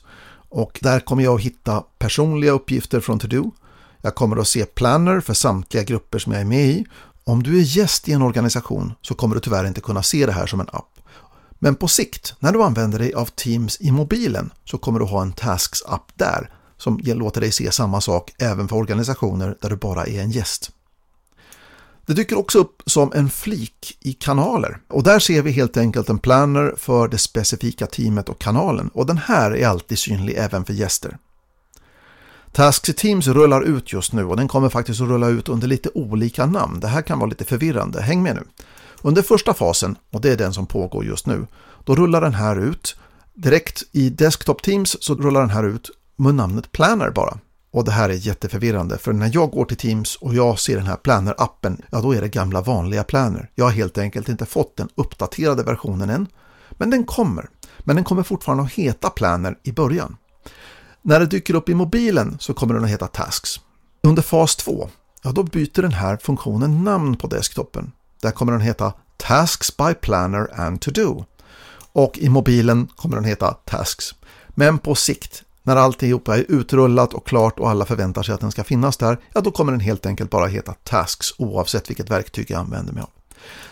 och 0.50 0.80
där 0.82 1.00
kommer 1.00 1.24
jag 1.24 1.36
att 1.36 1.42
hitta 1.42 1.84
personliga 2.00 2.52
uppgifter 2.52 3.00
från 3.00 3.20
To-Do. 3.20 3.52
Jag 4.02 4.16
kommer 4.16 4.38
att 4.38 4.48
se 4.48 4.66
planner 4.66 5.20
för 5.20 5.34
samtliga 5.34 5.84
grupper 5.84 6.20
som 6.20 6.32
jag 6.32 6.42
är 6.42 6.46
med 6.46 6.66
i. 6.66 6.86
Om 7.24 7.44
du 7.44 7.60
är 7.60 7.64
gäst 7.64 8.08
i 8.10 8.14
en 8.14 8.22
organisation 8.22 8.94
så 9.02 9.16
kommer 9.16 9.36
du 9.36 9.42
tyvärr 9.42 9.66
inte 9.66 9.82
kunna 9.82 10.04
se 10.04 10.26
det 10.26 10.32
här 10.32 10.46
som 10.46 10.60
en 10.60 10.70
app. 10.72 11.00
Men 11.60 11.76
på 11.76 11.88
sikt, 11.88 12.36
när 12.40 12.52
du 12.52 12.64
använder 12.64 13.00
dig 13.00 13.14
av 13.14 13.26
Teams 13.26 13.82
i 13.82 13.92
mobilen 13.92 14.52
så 14.66 14.78
kommer 14.78 15.00
du 15.00 15.06
ha 15.06 15.22
en 15.22 15.34
Tasks-app 15.34 16.12
där 16.14 16.54
som 16.78 17.00
låter 17.04 17.42
dig 17.42 17.52
se 17.52 17.72
samma 17.72 18.02
sak 18.02 18.34
även 18.40 18.68
för 18.68 18.76
organisationer 18.76 19.58
där 19.62 19.70
du 19.70 19.76
bara 19.76 20.06
är 20.06 20.22
en 20.22 20.32
gäst. 20.32 20.72
Det 22.06 22.14
dyker 22.14 22.38
också 22.38 22.60
upp 22.60 22.82
som 22.86 23.12
en 23.14 23.30
flik 23.30 23.98
i 24.00 24.14
kanaler 24.14 24.78
och 24.88 25.04
där 25.04 25.20
ser 25.20 25.42
vi 25.42 25.52
helt 25.52 25.78
enkelt 25.78 26.10
en 26.10 26.20
planner 26.20 26.74
för 26.78 27.08
det 27.08 27.18
specifika 27.18 27.88
teamet 27.88 28.30
och 28.30 28.40
kanalen 28.40 28.90
och 28.94 29.06
den 29.06 29.18
här 29.18 29.52
är 29.52 29.68
alltid 29.68 30.00
synlig 30.00 30.36
även 30.38 30.66
för 30.66 30.74
gäster. 30.74 31.18
Tasks 32.52 32.90
i 32.90 32.94
Teams 32.94 33.28
rullar 33.28 33.62
ut 33.62 33.94
just 33.94 34.14
nu 34.14 34.26
och 34.26 34.38
den 34.38 34.48
kommer 34.48 34.70
faktiskt 34.70 35.02
att 35.02 35.08
rulla 35.08 35.28
ut 35.28 35.50
under 35.50 35.68
lite 35.68 35.90
olika 35.94 36.46
namn. 36.46 36.80
Det 36.80 36.88
här 36.88 37.02
kan 37.02 37.20
vara 37.20 37.30
lite 37.30 37.46
förvirrande, 37.46 38.02
häng 38.02 38.24
med 38.24 38.36
nu. 38.36 38.44
Under 39.02 39.22
första 39.22 39.54
fasen, 39.54 39.98
och 40.12 40.22
det 40.22 40.32
är 40.32 40.38
den 40.38 40.54
som 40.54 40.66
pågår 40.66 41.06
just 41.06 41.28
nu, 41.28 41.48
då 41.84 41.96
rullar 41.96 42.22
den 42.22 42.34
här 42.34 42.56
ut. 42.56 42.96
Direkt 43.34 43.84
i 43.92 44.10
Desktop 44.10 44.62
Teams 44.62 45.04
så 45.04 45.16
rullar 45.16 45.42
den 45.42 45.50
här 45.50 45.64
ut 45.64 45.90
med 46.16 46.36
namnet 46.36 46.72
Planner 46.72 47.10
bara. 47.10 47.38
Och 47.74 47.84
det 47.84 47.92
här 47.92 48.10
är 48.10 48.14
jätteförvirrande 48.14 48.98
för 48.98 49.14
när 49.14 49.32
jag 49.34 49.52
går 49.52 49.66
till 49.66 49.78
Teams 49.78 50.16
och 50.16 50.36
jag 50.36 50.60
ser 50.60 50.78
den 50.78 50.86
här 50.86 50.96
Planner-appen, 50.96 51.82
ja 51.92 52.02
då 52.02 52.16
är 52.16 52.22
det 52.22 52.28
gamla 52.28 52.62
vanliga 52.62 53.04
Planner. 53.04 53.50
Jag 53.56 53.66
har 53.66 53.72
helt 53.72 53.98
enkelt 53.98 54.30
inte 54.30 54.46
fått 54.46 54.78
den 54.78 54.90
uppdaterade 54.96 55.64
versionen 55.64 56.10
än. 56.10 56.28
Men 56.72 56.90
den 56.90 57.04
kommer. 57.04 57.50
Men 57.80 57.96
den 57.96 58.06
kommer 58.06 58.24
fortfarande 58.24 58.64
att 58.64 58.72
heta 58.72 59.10
Planner 59.10 59.58
i 59.64 59.72
början. 59.72 60.18
När 61.02 61.20
det 61.20 61.26
dyker 61.26 61.54
upp 61.54 61.70
i 61.70 61.74
mobilen 61.74 62.38
så 62.40 62.54
kommer 62.54 62.74
den 62.74 62.84
att 62.84 62.90
heta 62.90 63.08
Tasks. 63.08 63.60
Under 64.04 64.22
fas 64.22 64.56
2, 64.56 64.90
ja 65.24 65.32
då 65.32 65.44
byter 65.44 65.82
den 65.82 65.94
här 65.94 66.18
funktionen 66.18 66.84
namn 66.84 67.16
på 67.16 67.28
desktopen. 67.28 67.92
Där 68.22 68.32
kommer 68.32 68.52
den 68.52 68.62
heta 68.62 68.94
Tasks 69.18 69.78
by 69.78 69.94
Planner 70.02 70.60
and 70.60 70.82
To 70.82 70.92
Do. 70.92 71.26
Och 71.94 72.18
i 72.18 72.30
mobilen 72.30 72.88
kommer 72.96 73.16
den 73.16 73.26
heta 73.26 73.52
Tasks. 73.52 74.16
Men 74.50 74.78
på 74.78 74.96
sikt, 74.96 75.43
när 75.64 75.76
alltihopa 75.76 76.38
är 76.38 76.46
utrullat 76.50 77.14
och 77.14 77.28
klart 77.28 77.60
och 77.60 77.70
alla 77.70 77.86
förväntar 77.86 78.24
sig 78.24 78.36
att 78.36 78.42
den 78.42 78.52
ska 78.52 78.64
finnas 78.64 78.98
där, 78.98 79.18
ja 79.34 79.42
då 79.42 79.52
kommer 79.52 79.72
den 79.72 79.82
helt 79.82 80.06
enkelt 80.06 80.30
bara 80.30 80.48
heta 80.48 80.74
Tasks 80.74 81.28
oavsett 81.38 81.90
vilket 81.90 82.12
verktyg 82.12 82.52
jag 82.52 82.60
använder 82.60 82.94
mig 82.94 83.04
av. 83.04 83.10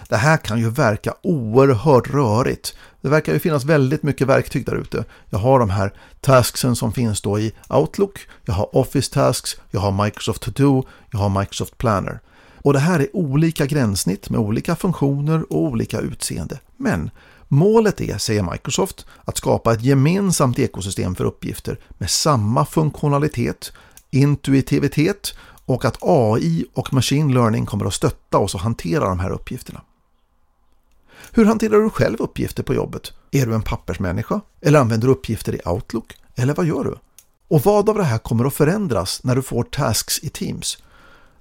Det 0.09 0.17
här 0.17 0.37
kan 0.37 0.59
ju 0.59 0.69
verka 0.69 1.13
oerhört 1.21 2.09
rörigt. 2.09 2.75
Det 3.01 3.09
verkar 3.09 3.33
ju 3.33 3.39
finnas 3.39 3.63
väldigt 3.63 4.03
mycket 4.03 4.27
verktyg 4.27 4.65
där 4.65 4.75
ute. 4.75 5.05
Jag 5.29 5.39
har 5.39 5.59
de 5.59 5.69
här 5.69 5.93
tasksen 6.21 6.75
som 6.75 6.93
finns 6.93 7.21
då 7.21 7.39
i 7.39 7.53
Outlook, 7.69 8.27
jag 8.45 8.53
har 8.53 8.75
Office 8.75 9.13
Tasks, 9.13 9.57
jag 9.71 9.79
har 9.79 10.03
Microsoft 10.03 10.41
To 10.41 10.51
Do, 10.51 10.83
jag 11.11 11.19
har 11.19 11.39
Microsoft 11.39 11.77
Planner. 11.77 12.19
Och 12.63 12.73
det 12.73 12.79
här 12.79 12.99
är 12.99 13.15
olika 13.15 13.65
gränssnitt 13.65 14.29
med 14.29 14.39
olika 14.39 14.75
funktioner 14.75 15.53
och 15.53 15.61
olika 15.61 15.99
utseende. 15.99 16.59
Men 16.77 17.09
Målet 17.53 18.01
är, 18.01 18.17
säger 18.17 18.51
Microsoft, 18.51 19.05
att 19.25 19.37
skapa 19.37 19.73
ett 19.73 19.81
gemensamt 19.81 20.59
ekosystem 20.59 21.15
för 21.15 21.25
uppgifter 21.25 21.79
med 21.89 22.09
samma 22.09 22.65
funktionalitet, 22.65 23.71
intuitivitet 24.09 25.33
och 25.65 25.85
att 25.85 25.97
AI 26.01 26.65
och 26.73 26.93
machine 26.93 27.33
learning 27.33 27.65
kommer 27.65 27.85
att 27.85 27.93
stötta 27.93 28.37
oss 28.37 28.55
och 28.55 28.61
hantera 28.61 29.09
de 29.09 29.19
här 29.19 29.29
uppgifterna. 29.29 29.81
Hur 31.31 31.45
hanterar 31.45 31.79
du 31.79 31.89
själv 31.89 32.21
uppgifter 32.21 32.63
på 32.63 32.73
jobbet? 32.73 33.13
Är 33.31 33.45
du 33.45 33.55
en 33.55 33.61
pappersmänniska? 33.61 34.41
Eller 34.61 34.79
använder 34.79 35.07
du 35.07 35.13
uppgifter 35.13 35.55
i 35.55 35.61
Outlook? 35.65 36.15
Eller 36.35 36.53
vad 36.53 36.65
gör 36.65 36.83
du? 36.83 36.95
Och 37.47 37.65
vad 37.65 37.89
av 37.89 37.95
det 37.97 38.03
här 38.03 38.17
kommer 38.17 38.45
att 38.45 38.53
förändras 38.53 39.23
när 39.23 39.35
du 39.35 39.41
får 39.41 39.63
tasks 39.63 40.19
i 40.19 40.29
Teams? 40.29 40.77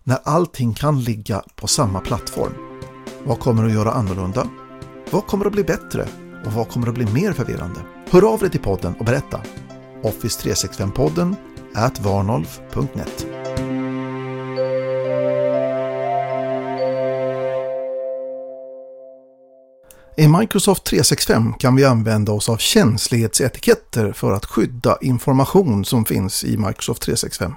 När 0.02 0.18
allting 0.24 0.74
kan 0.74 1.00
ligga 1.00 1.42
på 1.56 1.66
samma 1.66 2.00
plattform? 2.00 2.52
Vad 3.24 3.40
kommer 3.40 3.62
du 3.62 3.68
att 3.68 3.74
göra 3.74 3.92
annorlunda? 3.92 4.48
Vad 5.12 5.26
kommer 5.26 5.46
att 5.46 5.52
bli 5.52 5.64
bättre 5.64 6.08
och 6.46 6.52
vad 6.52 6.68
kommer 6.68 6.86
att 6.86 6.94
bli 6.94 7.06
mer 7.06 7.32
förvirrande? 7.32 7.80
Hör 8.10 8.32
av 8.32 8.40
dig 8.40 8.50
till 8.50 8.60
podden 8.60 8.94
och 8.98 9.04
berätta. 9.04 9.40
Office 10.02 10.48
365-podden 10.48 11.34
at 11.74 12.00
varnolf.net 12.00 13.26
I 20.16 20.28
Microsoft 20.28 20.84
365 20.84 21.52
kan 21.58 21.76
vi 21.76 21.84
använda 21.84 22.32
oss 22.32 22.48
av 22.48 22.56
känslighetsetiketter 22.56 24.12
för 24.12 24.32
att 24.32 24.46
skydda 24.46 24.98
information 25.00 25.84
som 25.84 26.04
finns 26.04 26.44
i 26.44 26.56
Microsoft 26.56 27.02
365. 27.02 27.54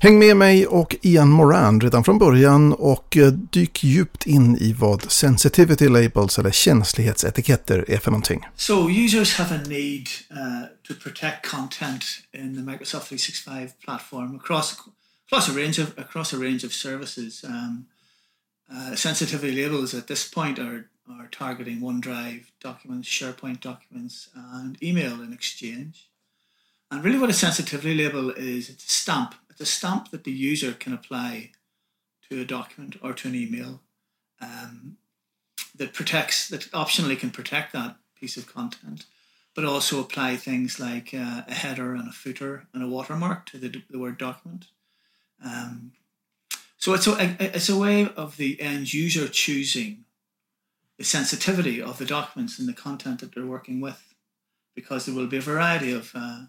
Häng 0.00 0.18
med 0.18 0.36
mig 0.36 0.66
och 0.66 0.96
Ian 1.02 1.28
Moran 1.28 1.80
redan 1.80 2.04
från 2.04 2.18
början 2.18 2.72
och 2.72 3.16
eh, 3.16 3.32
dyk 3.32 3.84
djupt 3.84 4.26
in 4.26 4.56
i 4.56 4.72
vad 4.72 5.10
sensitivity 5.10 5.88
labels 5.88 6.38
eller 6.38 6.50
känslighetsetiketter 6.50 7.84
är 7.88 7.98
för 7.98 8.10
någonting. 8.10 8.46
So 8.56 8.90
users 8.90 9.34
have 9.34 9.54
a 9.54 9.60
need 9.66 10.08
uh, 10.30 10.66
to 10.88 10.94
protect 11.02 11.50
content 11.50 12.04
in 12.32 12.54
the 12.54 12.62
Microsoft 12.62 13.08
365 13.08 13.68
platform 13.84 14.36
across 14.36 14.76
across 15.26 15.48
a 15.48 15.52
range 15.52 15.82
of 15.82 15.98
across 15.98 16.34
a 16.34 16.36
range 16.36 16.66
of 16.66 16.72
services. 16.72 17.44
Um, 17.44 17.86
uh, 18.72 18.94
sensitivity 18.94 19.52
labels 19.62 19.94
at 19.94 20.06
this 20.06 20.34
point 20.34 20.58
are 20.58 20.84
are 21.10 21.28
targeting 21.30 21.80
OneDrive 21.80 22.44
documents, 22.60 23.08
SharePoint 23.08 23.60
documents, 23.60 24.28
and 24.34 24.82
email 24.82 25.22
in 25.22 25.32
Exchange. 25.32 26.08
And 26.90 27.04
really, 27.04 27.18
what 27.18 27.30
a 27.30 27.34
sensitivity 27.34 27.94
label 27.94 28.30
is, 28.30 28.68
it's 28.68 28.86
a 28.86 28.90
stamp 28.90 29.34
the 29.58 29.66
stamp 29.66 30.10
that 30.10 30.24
the 30.24 30.32
user 30.32 30.72
can 30.72 30.92
apply 30.92 31.50
to 32.30 32.40
a 32.40 32.44
document 32.44 32.96
or 33.02 33.12
to 33.12 33.28
an 33.28 33.34
email 33.34 33.80
um, 34.40 34.96
that 35.74 35.92
protects, 35.92 36.48
that 36.48 36.70
optionally 36.72 37.18
can 37.18 37.30
protect 37.30 37.72
that 37.72 37.96
piece 38.18 38.36
of 38.36 38.52
content, 38.52 39.06
but 39.54 39.64
also 39.64 40.00
apply 40.00 40.36
things 40.36 40.78
like 40.78 41.12
uh, 41.12 41.42
a 41.46 41.54
header 41.54 41.94
and 41.94 42.08
a 42.08 42.12
footer 42.12 42.66
and 42.72 42.82
a 42.82 42.88
watermark 42.88 43.46
to 43.46 43.58
the, 43.58 43.82
the 43.90 43.98
word 43.98 44.18
document. 44.18 44.66
Um, 45.44 45.92
so 46.76 46.94
it's 46.94 47.06
a, 47.06 47.36
it's 47.40 47.68
a 47.68 47.78
way 47.78 48.08
of 48.16 48.36
the 48.36 48.60
end 48.60 48.92
user 48.92 49.28
choosing 49.28 50.04
the 50.96 51.04
sensitivity 51.04 51.80
of 51.80 51.98
the 51.98 52.04
documents 52.04 52.58
and 52.58 52.68
the 52.68 52.72
content 52.72 53.20
that 53.20 53.34
they're 53.34 53.46
working 53.46 53.80
with, 53.80 54.14
because 54.74 55.06
there 55.06 55.14
will 55.14 55.26
be 55.26 55.38
a 55.38 55.40
variety 55.40 55.92
of 55.92 56.12
uh, 56.14 56.42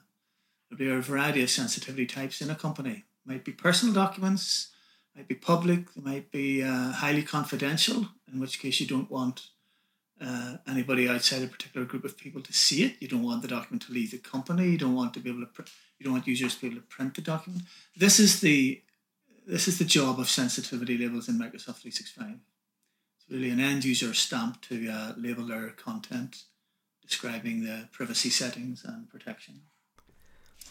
There'll 0.70 0.94
be 0.94 1.00
a 1.00 1.02
variety 1.02 1.42
of 1.44 1.50
sensitivity 1.50 2.06
types 2.06 2.42
in 2.42 2.50
a 2.50 2.56
company. 2.56 3.06
Might 3.26 3.46
be 3.46 3.52
personal 3.52 3.94
documents, 3.94 4.70
might 5.16 5.28
be 5.28 5.36
public, 5.36 5.94
they 5.94 6.02
might 6.02 6.32
be 6.32 6.64
uh, 6.64 6.92
highly 6.92 7.24
confidential, 7.24 8.08
in 8.32 8.40
which 8.40 8.60
case 8.60 8.80
you 8.80 8.88
don't 8.88 9.10
want 9.10 9.48
uh, 10.22 10.58
anybody 10.68 11.08
outside 11.08 11.44
a 11.44 11.48
particular 11.48 11.86
group 11.86 12.04
of 12.04 12.18
people 12.18 12.42
to 12.42 12.54
see 12.54 12.84
it. 12.84 12.98
You 13.00 13.08
don't 13.08 13.24
want 13.24 13.42
the 13.42 13.48
document 13.48 13.84
to 13.84 13.94
leave 13.94 14.12
the 14.12 14.18
company. 14.18 14.70
You 14.70 14.78
don't 14.78 14.96
want 14.96 15.14
to 15.14 15.20
be 15.20 15.30
able 15.30 15.42
to. 15.42 15.48
Pr- 15.48 15.70
you 15.98 16.06
don't 16.06 16.14
want 16.14 16.28
users 16.28 16.56
to 16.56 16.62
be 16.62 16.68
able 16.68 16.78
to 16.78 16.88
print 16.88 17.16
the 17.16 17.22
document. 17.22 17.64
This 17.96 18.20
is 18.20 18.42
the 18.42 18.82
this 19.46 19.68
is 19.68 19.80
the 19.80 19.86
job 19.86 20.20
of 20.20 20.30
sensitivity 20.30 20.98
labels 20.98 21.28
in 21.28 21.36
Microsoft 21.36 21.82
365. 21.82 22.36
It's 23.18 23.30
really 23.30 23.50
an 23.50 23.60
end 23.60 23.84
user 23.84 24.14
stamp 24.14 24.62
to 24.64 24.90
uh, 24.90 25.14
label 25.18 25.48
their 25.48 25.70
content, 25.70 26.44
describing 27.02 27.64
the 27.64 27.90
privacy 27.92 28.30
settings 28.30 28.84
and 28.86 29.10
protection. 29.10 29.62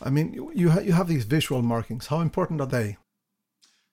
I 0.02 0.10
mean, 0.10 0.32
you 0.54 0.70
ha- 0.70 0.80
you 0.80 0.92
have 0.92 1.08
these 1.08 1.24
visual 1.24 1.62
markings. 1.62 2.06
How 2.06 2.20
important 2.20 2.60
are 2.60 2.66
they? 2.66 2.96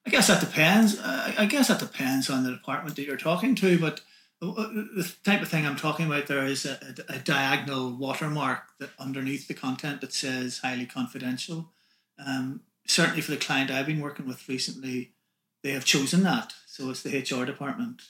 I 0.06 0.10
guess 0.10 0.28
that 0.28 0.40
depends. 0.40 0.98
Uh, 0.98 1.32
I 1.36 1.46
guess 1.46 1.68
that 1.68 1.80
depends 1.80 2.30
on 2.30 2.44
the 2.44 2.52
department 2.52 2.96
that 2.96 3.04
you're 3.04 3.16
talking 3.16 3.54
to. 3.56 3.78
But 3.78 4.00
the 4.40 5.12
type 5.24 5.42
of 5.42 5.48
thing 5.48 5.66
I'm 5.66 5.76
talking 5.76 6.06
about 6.06 6.26
there 6.26 6.44
is 6.44 6.64
a, 6.64 6.94
a, 7.08 7.16
a 7.16 7.18
diagonal 7.18 7.90
watermark 7.96 8.62
that 8.78 8.90
underneath 8.98 9.48
the 9.48 9.54
content 9.54 10.00
that 10.02 10.12
says 10.12 10.58
highly 10.58 10.86
confidential. 10.86 11.72
Um, 12.24 12.60
certainly 12.86 13.20
for 13.20 13.32
the 13.32 13.36
client 13.36 13.70
I've 13.70 13.86
been 13.86 14.00
working 14.00 14.26
with 14.26 14.48
recently, 14.48 15.12
they 15.62 15.72
have 15.72 15.84
chosen 15.84 16.22
that. 16.22 16.54
So 16.66 16.90
it's 16.90 17.02
the 17.02 17.18
HR 17.18 17.44
department 17.44 18.02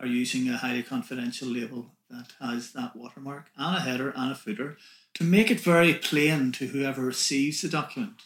are 0.00 0.06
using 0.06 0.48
a 0.48 0.56
highly 0.56 0.82
confidential 0.82 1.48
label 1.48 1.92
that 2.10 2.32
has 2.40 2.72
that 2.72 2.96
watermark 2.96 3.50
and 3.56 3.76
a 3.76 3.80
header 3.80 4.12
and 4.16 4.32
a 4.32 4.34
footer 4.34 4.76
to 5.18 5.24
make 5.24 5.50
it 5.50 5.58
very 5.58 5.94
plain 5.94 6.52
to 6.52 6.68
whoever 6.68 7.02
receives 7.02 7.62
the 7.62 7.68
document. 7.68 8.22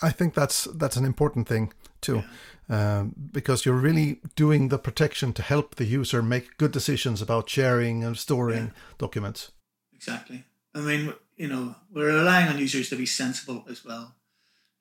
I 0.00 0.10
think 0.10 0.34
that's 0.34 0.64
that's 0.64 0.96
an 0.96 1.04
important 1.04 1.48
thing 1.48 1.72
too, 2.00 2.22
yeah. 2.70 2.98
um, 2.98 3.14
because 3.32 3.66
you're 3.66 3.74
really 3.74 4.20
doing 4.36 4.68
the 4.68 4.78
protection 4.78 5.32
to 5.32 5.42
help 5.42 5.74
the 5.74 5.84
user 5.84 6.22
make 6.22 6.58
good 6.58 6.70
decisions 6.70 7.20
about 7.20 7.50
sharing 7.50 8.04
and 8.04 8.16
storing 8.16 8.66
yeah. 8.66 8.72
documents. 8.98 9.50
Exactly. 9.92 10.44
I 10.74 10.80
mean, 10.80 11.12
you 11.36 11.48
know, 11.48 11.74
we're 11.92 12.14
relying 12.14 12.48
on 12.48 12.58
users 12.58 12.88
to 12.90 12.96
be 12.96 13.06
sensible 13.06 13.64
as 13.68 13.84
well. 13.84 14.14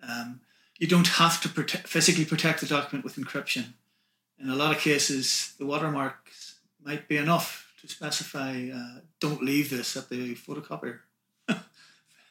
Um, 0.07 0.41
you 0.77 0.87
don't 0.87 1.07
have 1.07 1.41
to 1.41 1.49
prote- 1.49 1.87
physically 1.87 2.25
protect 2.25 2.59
the 2.59 2.67
document 2.67 3.03
with 3.03 3.15
encryption. 3.15 3.73
In 4.37 4.49
a 4.49 4.55
lot 4.55 4.75
of 4.75 4.81
cases, 4.81 5.55
the 5.57 5.65
watermarks 5.65 6.59
might 6.83 7.07
be 7.07 7.17
enough 7.17 7.73
to 7.81 7.87
specify 7.87 8.69
uh, 8.71 8.99
don't 9.19 9.41
leave 9.41 9.71
this 9.71 9.97
at 9.97 10.09
the 10.09 10.35
photocopier. 10.35 10.99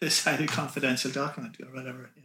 This 0.04 0.24
highly 0.24 0.46
confidential 0.46 1.10
document 1.10 1.56
or 1.60 1.66
whatever. 1.74 2.10
Yeah. 2.16 2.22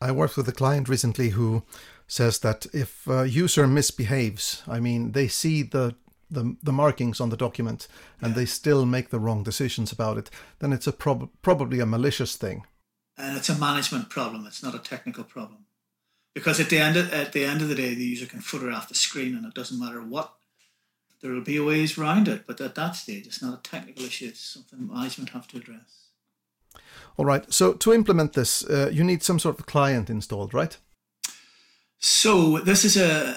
I 0.00 0.12
worked 0.12 0.36
with 0.36 0.48
a 0.48 0.52
client 0.52 0.88
recently 0.88 1.30
who 1.30 1.62
says 2.06 2.38
that 2.40 2.66
if 2.72 3.06
a 3.06 3.28
user 3.28 3.66
misbehaves, 3.66 4.62
I 4.68 4.80
mean, 4.80 5.12
they 5.12 5.28
see 5.28 5.62
the 5.62 5.94
the, 6.28 6.56
the 6.60 6.72
markings 6.72 7.20
on 7.20 7.30
the 7.30 7.36
document 7.36 7.86
and 8.20 8.30
yeah. 8.30 8.34
they 8.34 8.46
still 8.46 8.84
make 8.84 9.10
the 9.10 9.20
wrong 9.20 9.44
decisions 9.44 9.92
about 9.92 10.18
it, 10.18 10.28
then 10.58 10.72
it's 10.72 10.88
a 10.88 10.92
prob- 10.92 11.30
probably 11.40 11.78
a 11.78 11.86
malicious 11.86 12.34
thing. 12.34 12.64
And 13.16 13.36
it's 13.36 13.48
a 13.48 13.54
management 13.54 14.10
problem. 14.10 14.44
It's 14.44 14.62
not 14.62 14.74
a 14.74 14.80
technical 14.80 15.22
problem, 15.22 15.66
because 16.34 16.58
at 16.58 16.68
the 16.68 16.78
end 16.78 16.96
of, 16.96 17.12
at 17.12 17.32
the 17.32 17.44
end 17.44 17.62
of 17.62 17.68
the 17.68 17.76
day, 17.76 17.94
the 17.94 18.04
user 18.04 18.26
can 18.26 18.40
photograph 18.40 18.88
the 18.88 18.94
screen, 18.96 19.36
and 19.36 19.46
it 19.46 19.54
doesn't 19.54 19.78
matter 19.78 20.02
what. 20.02 20.34
There 21.22 21.30
will 21.30 21.42
be 21.42 21.58
ways 21.60 21.96
around 21.96 22.28
it, 22.28 22.44
but 22.46 22.60
at 22.60 22.74
that 22.74 22.96
stage, 22.96 23.26
it's 23.26 23.40
not 23.40 23.58
a 23.58 23.62
technical 23.62 24.04
issue. 24.04 24.26
It's 24.26 24.40
something 24.40 24.86
management 24.86 25.30
have 25.30 25.48
to 25.48 25.58
address. 25.58 26.05
All 27.16 27.24
right. 27.24 27.50
So 27.52 27.72
to 27.72 27.92
implement 27.92 28.34
this, 28.34 28.64
uh, 28.64 28.90
you 28.92 29.02
need 29.02 29.22
some 29.22 29.38
sort 29.38 29.58
of 29.58 29.66
client 29.66 30.10
installed, 30.10 30.52
right? 30.52 30.76
So 31.98 32.58
this 32.58 32.84
is 32.84 32.96
a 32.96 33.36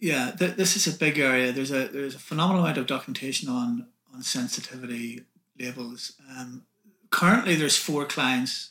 yeah, 0.00 0.32
th- 0.32 0.56
this 0.56 0.76
is 0.76 0.86
a 0.86 0.98
big 0.98 1.18
area. 1.18 1.52
There's 1.52 1.70
a 1.70 1.88
there's 1.88 2.14
a 2.14 2.18
phenomenal 2.18 2.62
amount 2.62 2.78
of 2.78 2.86
documentation 2.86 3.48
on 3.48 3.86
on 4.12 4.22
sensitivity 4.22 5.22
labels. 5.58 6.12
Um, 6.36 6.64
currently, 7.10 7.54
there's 7.54 7.76
four 7.76 8.04
clients 8.04 8.70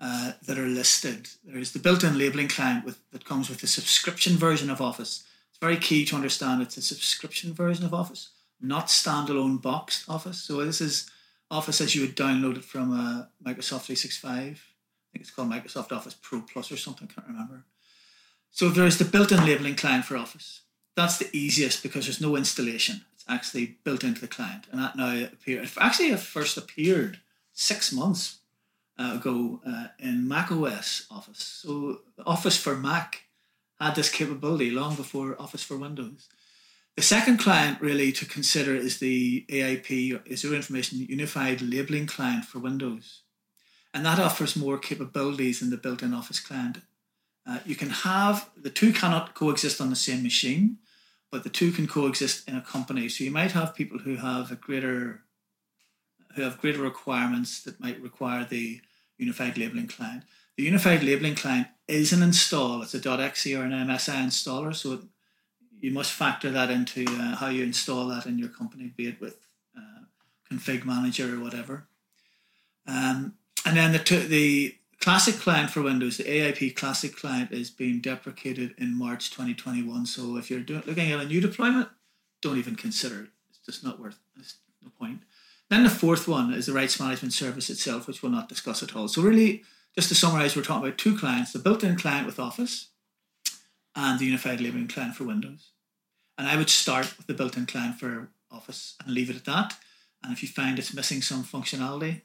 uh, 0.00 0.32
that 0.46 0.58
are 0.58 0.66
listed. 0.66 1.28
There's 1.44 1.72
the 1.72 1.78
built-in 1.78 2.18
labeling 2.18 2.48
client 2.48 2.84
with 2.84 2.98
that 3.12 3.24
comes 3.24 3.48
with 3.48 3.60
the 3.60 3.66
subscription 3.66 4.36
version 4.36 4.68
of 4.68 4.80
Office. 4.80 5.24
It's 5.48 5.58
very 5.58 5.76
key 5.76 6.04
to 6.06 6.16
understand 6.16 6.60
it's 6.60 6.76
a 6.76 6.82
subscription 6.82 7.54
version 7.54 7.86
of 7.86 7.94
Office, 7.94 8.30
not 8.60 8.88
standalone 8.88 9.62
boxed 9.62 10.08
Office. 10.08 10.42
So 10.42 10.64
this 10.64 10.80
is 10.80 11.10
Office 11.50 11.80
as 11.80 11.94
you 11.94 12.02
would 12.02 12.16
download 12.16 12.56
it 12.56 12.64
from 12.64 12.92
uh, 12.92 13.26
Microsoft 13.44 13.86
365. 13.86 14.32
I 14.34 14.48
think 15.12 15.22
it's 15.22 15.30
called 15.30 15.50
Microsoft 15.50 15.92
Office 15.92 16.16
Pro 16.20 16.40
Plus 16.40 16.72
or 16.72 16.76
something, 16.76 17.08
I 17.10 17.14
can't 17.14 17.28
remember. 17.28 17.64
So 18.50 18.68
there's 18.68 18.98
the 18.98 19.04
built-in 19.04 19.44
labeling 19.44 19.76
client 19.76 20.04
for 20.04 20.16
Office. 20.16 20.62
That's 20.96 21.18
the 21.18 21.28
easiest 21.32 21.82
because 21.82 22.06
there's 22.06 22.20
no 22.20 22.36
installation. 22.36 23.02
It's 23.14 23.24
actually 23.28 23.78
built 23.84 24.02
into 24.02 24.20
the 24.20 24.28
client. 24.28 24.66
And 24.70 24.80
that 24.80 24.96
now 24.96 25.14
appeared, 25.24 25.68
actually 25.78 26.08
it 26.08 26.20
first 26.20 26.56
appeared 26.56 27.20
six 27.52 27.92
months 27.92 28.38
uh, 28.98 29.16
ago 29.20 29.60
uh, 29.66 29.88
in 29.98 30.26
Mac 30.26 30.50
OS 30.50 31.06
Office. 31.10 31.42
So 31.62 32.00
Office 32.24 32.56
for 32.56 32.76
Mac 32.76 33.24
had 33.78 33.94
this 33.94 34.10
capability 34.10 34.70
long 34.70 34.94
before 34.96 35.40
Office 35.40 35.62
for 35.62 35.76
Windows. 35.76 36.28
The 36.96 37.02
second 37.02 37.36
client 37.36 37.78
really 37.82 38.10
to 38.12 38.24
consider 38.24 38.74
is 38.74 39.00
the 39.00 39.44
AIP, 39.50 40.18
is 40.26 40.42
Azure 40.44 40.56
Information 40.56 40.98
Unified 41.00 41.60
Labeling 41.60 42.06
Client 42.06 42.46
for 42.46 42.58
Windows. 42.58 43.20
And 43.92 44.04
that 44.06 44.18
offers 44.18 44.56
more 44.56 44.78
capabilities 44.78 45.60
than 45.60 45.68
the 45.68 45.76
built-in 45.76 46.14
Office 46.14 46.40
client. 46.40 46.78
Uh, 47.46 47.58
you 47.66 47.76
can 47.76 47.90
have, 47.90 48.48
the 48.56 48.70
two 48.70 48.94
cannot 48.94 49.34
coexist 49.34 49.78
on 49.78 49.90
the 49.90 49.96
same 49.96 50.22
machine, 50.22 50.78
but 51.30 51.44
the 51.44 51.50
two 51.50 51.70
can 51.70 51.86
coexist 51.86 52.48
in 52.48 52.56
a 52.56 52.62
company. 52.62 53.10
So 53.10 53.24
you 53.24 53.30
might 53.30 53.52
have 53.52 53.74
people 53.74 53.98
who 53.98 54.16
have 54.16 54.50
a 54.50 54.56
greater, 54.56 55.22
who 56.34 56.42
have 56.42 56.60
greater 56.62 56.80
requirements 56.80 57.62
that 57.64 57.78
might 57.78 58.00
require 58.00 58.46
the 58.46 58.80
unified 59.18 59.58
labeling 59.58 59.88
client. 59.88 60.22
The 60.56 60.64
unified 60.64 61.02
labeling 61.02 61.34
client 61.34 61.68
is 61.86 62.14
an 62.14 62.22
install. 62.22 62.80
It's 62.80 62.94
a 62.94 63.20
.exe 63.20 63.48
or 63.48 63.64
an 63.64 63.72
MSI 63.72 64.24
installer, 64.24 64.74
so 64.74 64.94
it 64.94 65.00
you 65.80 65.90
must 65.90 66.12
factor 66.12 66.50
that 66.50 66.70
into 66.70 67.04
uh, 67.08 67.36
how 67.36 67.48
you 67.48 67.62
install 67.64 68.06
that 68.08 68.26
in 68.26 68.38
your 68.38 68.48
company, 68.48 68.92
be 68.96 69.08
it 69.08 69.20
with 69.20 69.36
uh, 69.76 70.04
config 70.50 70.84
manager 70.84 71.36
or 71.36 71.40
whatever. 71.40 71.86
Um, 72.86 73.34
and 73.64 73.76
then 73.76 73.92
the 73.92 74.26
the 74.28 74.76
classic 75.00 75.36
client 75.36 75.70
for 75.70 75.82
Windows, 75.82 76.16
the 76.16 76.24
AIP 76.24 76.76
classic 76.76 77.16
client, 77.16 77.52
is 77.52 77.70
being 77.70 78.00
deprecated 78.00 78.74
in 78.78 78.96
March 78.96 79.30
2021. 79.30 80.06
So 80.06 80.36
if 80.36 80.50
you're 80.50 80.60
doing, 80.60 80.82
looking 80.86 81.12
at 81.12 81.20
a 81.20 81.26
new 81.26 81.40
deployment, 81.40 81.88
don't 82.40 82.58
even 82.58 82.76
consider 82.76 83.22
it. 83.22 83.28
It's 83.50 83.58
just 83.58 83.84
not 83.84 84.00
worth. 84.00 84.18
It's 84.38 84.56
point. 84.98 85.20
Then 85.68 85.82
the 85.82 85.90
fourth 85.90 86.28
one 86.28 86.52
is 86.52 86.66
the 86.66 86.72
rights 86.72 87.00
management 87.00 87.32
service 87.32 87.70
itself, 87.70 88.06
which 88.06 88.22
we'll 88.22 88.32
not 88.32 88.48
discuss 88.48 88.82
at 88.82 88.94
all. 88.94 89.08
So 89.08 89.22
really, 89.22 89.64
just 89.94 90.08
to 90.08 90.14
summarize, 90.14 90.54
we're 90.54 90.62
talking 90.62 90.86
about 90.86 90.98
two 90.98 91.18
clients: 91.18 91.52
the 91.52 91.58
built-in 91.58 91.96
client 91.96 92.26
with 92.26 92.38
Office 92.38 92.88
and 93.96 94.20
the 94.20 94.26
unified 94.26 94.60
labeling 94.60 94.86
client 94.86 95.16
for 95.16 95.24
Windows. 95.24 95.70
And 96.38 96.46
I 96.46 96.56
would 96.56 96.68
start 96.70 97.16
with 97.16 97.26
the 97.26 97.34
built-in 97.34 97.66
client 97.66 97.98
for 97.98 98.28
Office 98.50 98.94
and 99.04 99.12
leave 99.12 99.30
it 99.30 99.36
at 99.36 99.46
that. 99.46 99.74
And 100.22 100.32
if 100.32 100.42
you 100.42 100.48
find 100.48 100.78
it's 100.78 100.94
missing 100.94 101.22
some 101.22 101.42
functionality, 101.42 102.20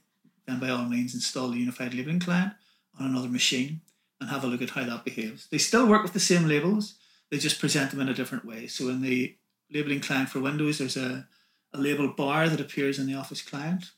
then 0.46 0.60
by 0.60 0.70
all 0.70 0.86
means 0.86 1.16
install 1.16 1.50
the 1.50 1.58
unified 1.58 1.94
labeling 1.94 2.20
client 2.20 2.54
on 3.00 3.06
another 3.06 3.30
machine 3.30 3.82
and 4.20 4.30
have 4.30 4.44
a 4.44 4.48
look 4.48 4.62
at 4.62 4.72
how 4.72 4.84
that 4.84 5.06
behaves. 5.06 5.48
They 5.48 5.58
still 5.58 5.88
work 5.88 6.04
with 6.04 6.14
the 6.14 6.20
same 6.20 6.48
labels, 6.48 6.96
they 7.30 7.38
just 7.38 7.60
present 7.60 7.92
them 7.92 8.02
in 8.02 8.10
a 8.10 8.14
different 8.14 8.46
way. 8.46 8.68
So 8.68 8.90
in 8.90 9.02
the 9.02 9.36
labeling 9.72 10.02
client 10.02 10.30
for 10.30 10.42
Windows, 10.42 10.78
there's 10.78 10.98
a, 10.98 11.28
a 11.74 11.80
label 11.80 12.10
bar 12.10 12.50
that 12.50 12.60
appears 12.60 13.00
in 13.00 13.08
the 13.08 13.16
Office 13.16 13.42
client. 13.42 13.92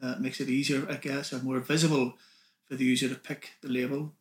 Uh, 0.00 0.14
makes 0.20 0.40
it 0.40 0.48
easier, 0.48 0.86
I 0.88 0.94
guess, 0.94 1.32
or 1.32 1.42
more 1.42 1.58
visible 1.58 2.14
for 2.64 2.76
the 2.76 2.84
user 2.84 3.08
to 3.08 3.16
pick 3.16 3.50
the 3.62 3.68
label 3.68 4.14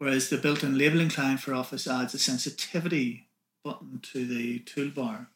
whereas 0.00 0.30
the 0.30 0.38
built-in 0.38 0.78
labeling 0.78 1.10
client 1.10 1.40
for 1.40 1.54
Office 1.54 1.86
adds 1.86 2.14
a 2.14 2.18
sensitivity 2.18 3.28
button 3.62 4.00
to 4.02 4.26
the 4.26 4.58
toolbar 4.60 5.26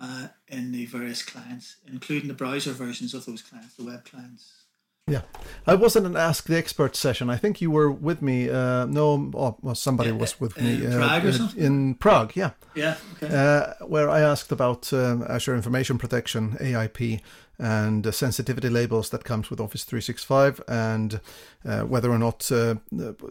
uh, 0.00 0.28
in 0.48 0.72
the 0.72 0.86
various 0.86 1.22
clients, 1.22 1.76
including 1.86 2.28
the 2.28 2.34
browser 2.34 2.72
versions 2.72 3.14
of 3.14 3.24
those 3.24 3.42
clients, 3.42 3.76
the 3.76 3.84
web 3.84 4.04
clients. 4.04 4.64
Yeah, 5.08 5.22
I 5.68 5.76
wasn't 5.76 6.06
an 6.06 6.16
Ask 6.16 6.46
the 6.46 6.56
Expert 6.56 6.96
session. 6.96 7.30
I 7.30 7.36
think 7.36 7.60
you 7.60 7.70
were 7.70 7.92
with 7.92 8.22
me. 8.22 8.50
Uh, 8.50 8.86
no, 8.86 9.30
oh, 9.34 9.56
well, 9.62 9.76
somebody 9.76 10.10
was 10.10 10.40
with 10.40 10.60
me 10.60 10.84
in 10.84 10.92
uh, 10.92 11.20
Prague. 11.20 11.56
In 11.56 11.94
Prague, 11.94 12.34
yeah. 12.34 12.50
Yeah. 12.74 12.96
Okay. 13.22 13.32
Uh, 13.32 13.86
where 13.86 14.10
I 14.10 14.18
asked 14.18 14.50
about 14.50 14.92
um, 14.92 15.24
Azure 15.28 15.54
Information 15.54 15.96
Protection 15.96 16.56
(AIP) 16.58 17.20
and 17.58 18.04
the 18.04 18.12
sensitivity 18.12 18.68
labels 18.68 19.10
that 19.10 19.24
comes 19.24 19.48
with 19.48 19.60
Office 19.60 19.84
365 19.84 20.60
and 20.68 21.20
uh, 21.64 21.82
whether 21.82 22.10
or 22.10 22.18
not 22.18 22.50
uh, 22.52 22.76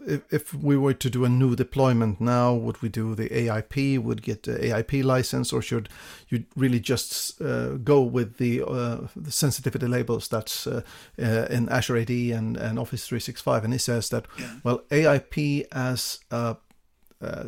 if, 0.06 0.22
if, 0.32 0.54
we 0.54 0.76
were 0.76 0.94
to 0.94 1.08
do 1.08 1.24
a 1.24 1.28
new 1.28 1.54
deployment 1.54 2.20
now 2.20 2.52
would 2.52 2.80
we 2.82 2.88
do 2.88 3.14
the 3.14 3.28
AIP 3.28 3.98
would 4.00 4.22
get 4.22 4.42
the 4.42 4.54
AIP 4.58 5.04
license 5.04 5.52
or 5.52 5.62
should 5.62 5.88
you 6.28 6.44
really 6.56 6.80
just 6.80 7.40
uh, 7.40 7.74
go 7.76 8.02
with 8.02 8.38
the, 8.38 8.62
uh, 8.62 9.06
the 9.14 9.30
sensitivity 9.30 9.86
labels 9.86 10.28
that's 10.28 10.66
uh, 10.66 10.82
uh, 11.20 11.46
in 11.48 11.68
Azure 11.68 11.98
AD 11.98 12.10
and, 12.10 12.56
and 12.56 12.78
Office 12.78 13.06
365 13.06 13.64
and 13.64 13.72
he 13.72 13.78
says 13.78 14.08
that 14.08 14.26
well 14.64 14.82
AIP 14.90 15.66
as 15.70 16.20
a 16.30 16.56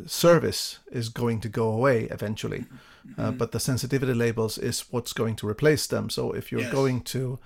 service 0.06 0.78
is 0.90 1.08
going 1.08 1.40
to 1.40 1.48
go 1.48 1.70
away 1.70 2.04
eventually. 2.04 2.60
Mm-hmm 2.60 2.76
uh, 3.16 3.28
mm-hmm. 3.28 3.38
but 3.38 3.52
the 3.52 3.60
sensitivity 3.60 4.14
labels 4.14 4.58
is 4.58 4.80
what's 4.90 5.12
going 5.12 5.36
to 5.36 5.48
replace 5.48 5.86
them. 5.86 6.10
So 6.10 6.32
if 6.32 6.52
you're 6.52 6.62
yes. 6.62 6.72
going 6.72 7.02
to, 7.02 7.38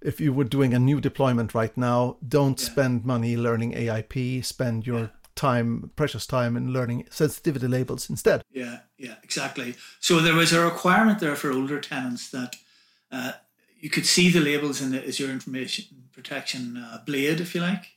if 0.00 0.20
you 0.20 0.32
were 0.32 0.44
doing 0.44 0.74
a 0.74 0.78
new 0.78 1.00
deployment 1.00 1.54
right 1.54 1.76
now, 1.76 2.16
don't 2.26 2.60
yeah. 2.60 2.66
spend 2.66 3.04
money 3.04 3.36
learning 3.36 3.72
AIP. 3.72 4.44
Spend 4.44 4.86
your 4.86 5.00
yeah. 5.00 5.08
time, 5.34 5.90
precious 5.96 6.26
time, 6.26 6.56
in 6.56 6.72
learning 6.72 7.06
sensitivity 7.10 7.66
labels 7.66 8.08
instead. 8.08 8.42
Yeah, 8.52 8.80
yeah, 8.96 9.16
exactly. 9.22 9.74
So 10.00 10.20
there 10.20 10.34
was 10.34 10.52
a 10.52 10.64
requirement 10.64 11.18
there 11.20 11.36
for 11.36 11.52
older 11.52 11.80
tenants 11.80 12.30
that 12.30 12.56
uh, 13.10 13.32
you 13.80 13.90
could 13.90 14.06
see 14.06 14.30
the 14.30 14.40
labels 14.40 14.80
in 14.80 14.92
the 14.92 15.06
Azure 15.06 15.30
Information 15.30 16.04
Protection 16.12 16.76
uh, 16.76 16.98
blade, 17.06 17.40
if 17.40 17.54
you 17.54 17.60
like, 17.60 17.96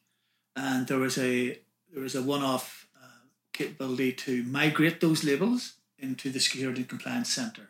and 0.56 0.88
there 0.88 1.00
was 1.00 1.18
a 1.18 1.60
there 1.92 2.04
was 2.04 2.16
a 2.16 2.22
one-off 2.22 2.88
uh, 2.96 3.26
capability 3.52 4.14
to 4.14 4.44
migrate 4.44 5.02
those 5.02 5.24
labels 5.24 5.74
into 6.02 6.30
the 6.30 6.40
Security 6.40 6.82
and 6.82 6.90
Compliance 6.90 7.30
Centre. 7.30 7.70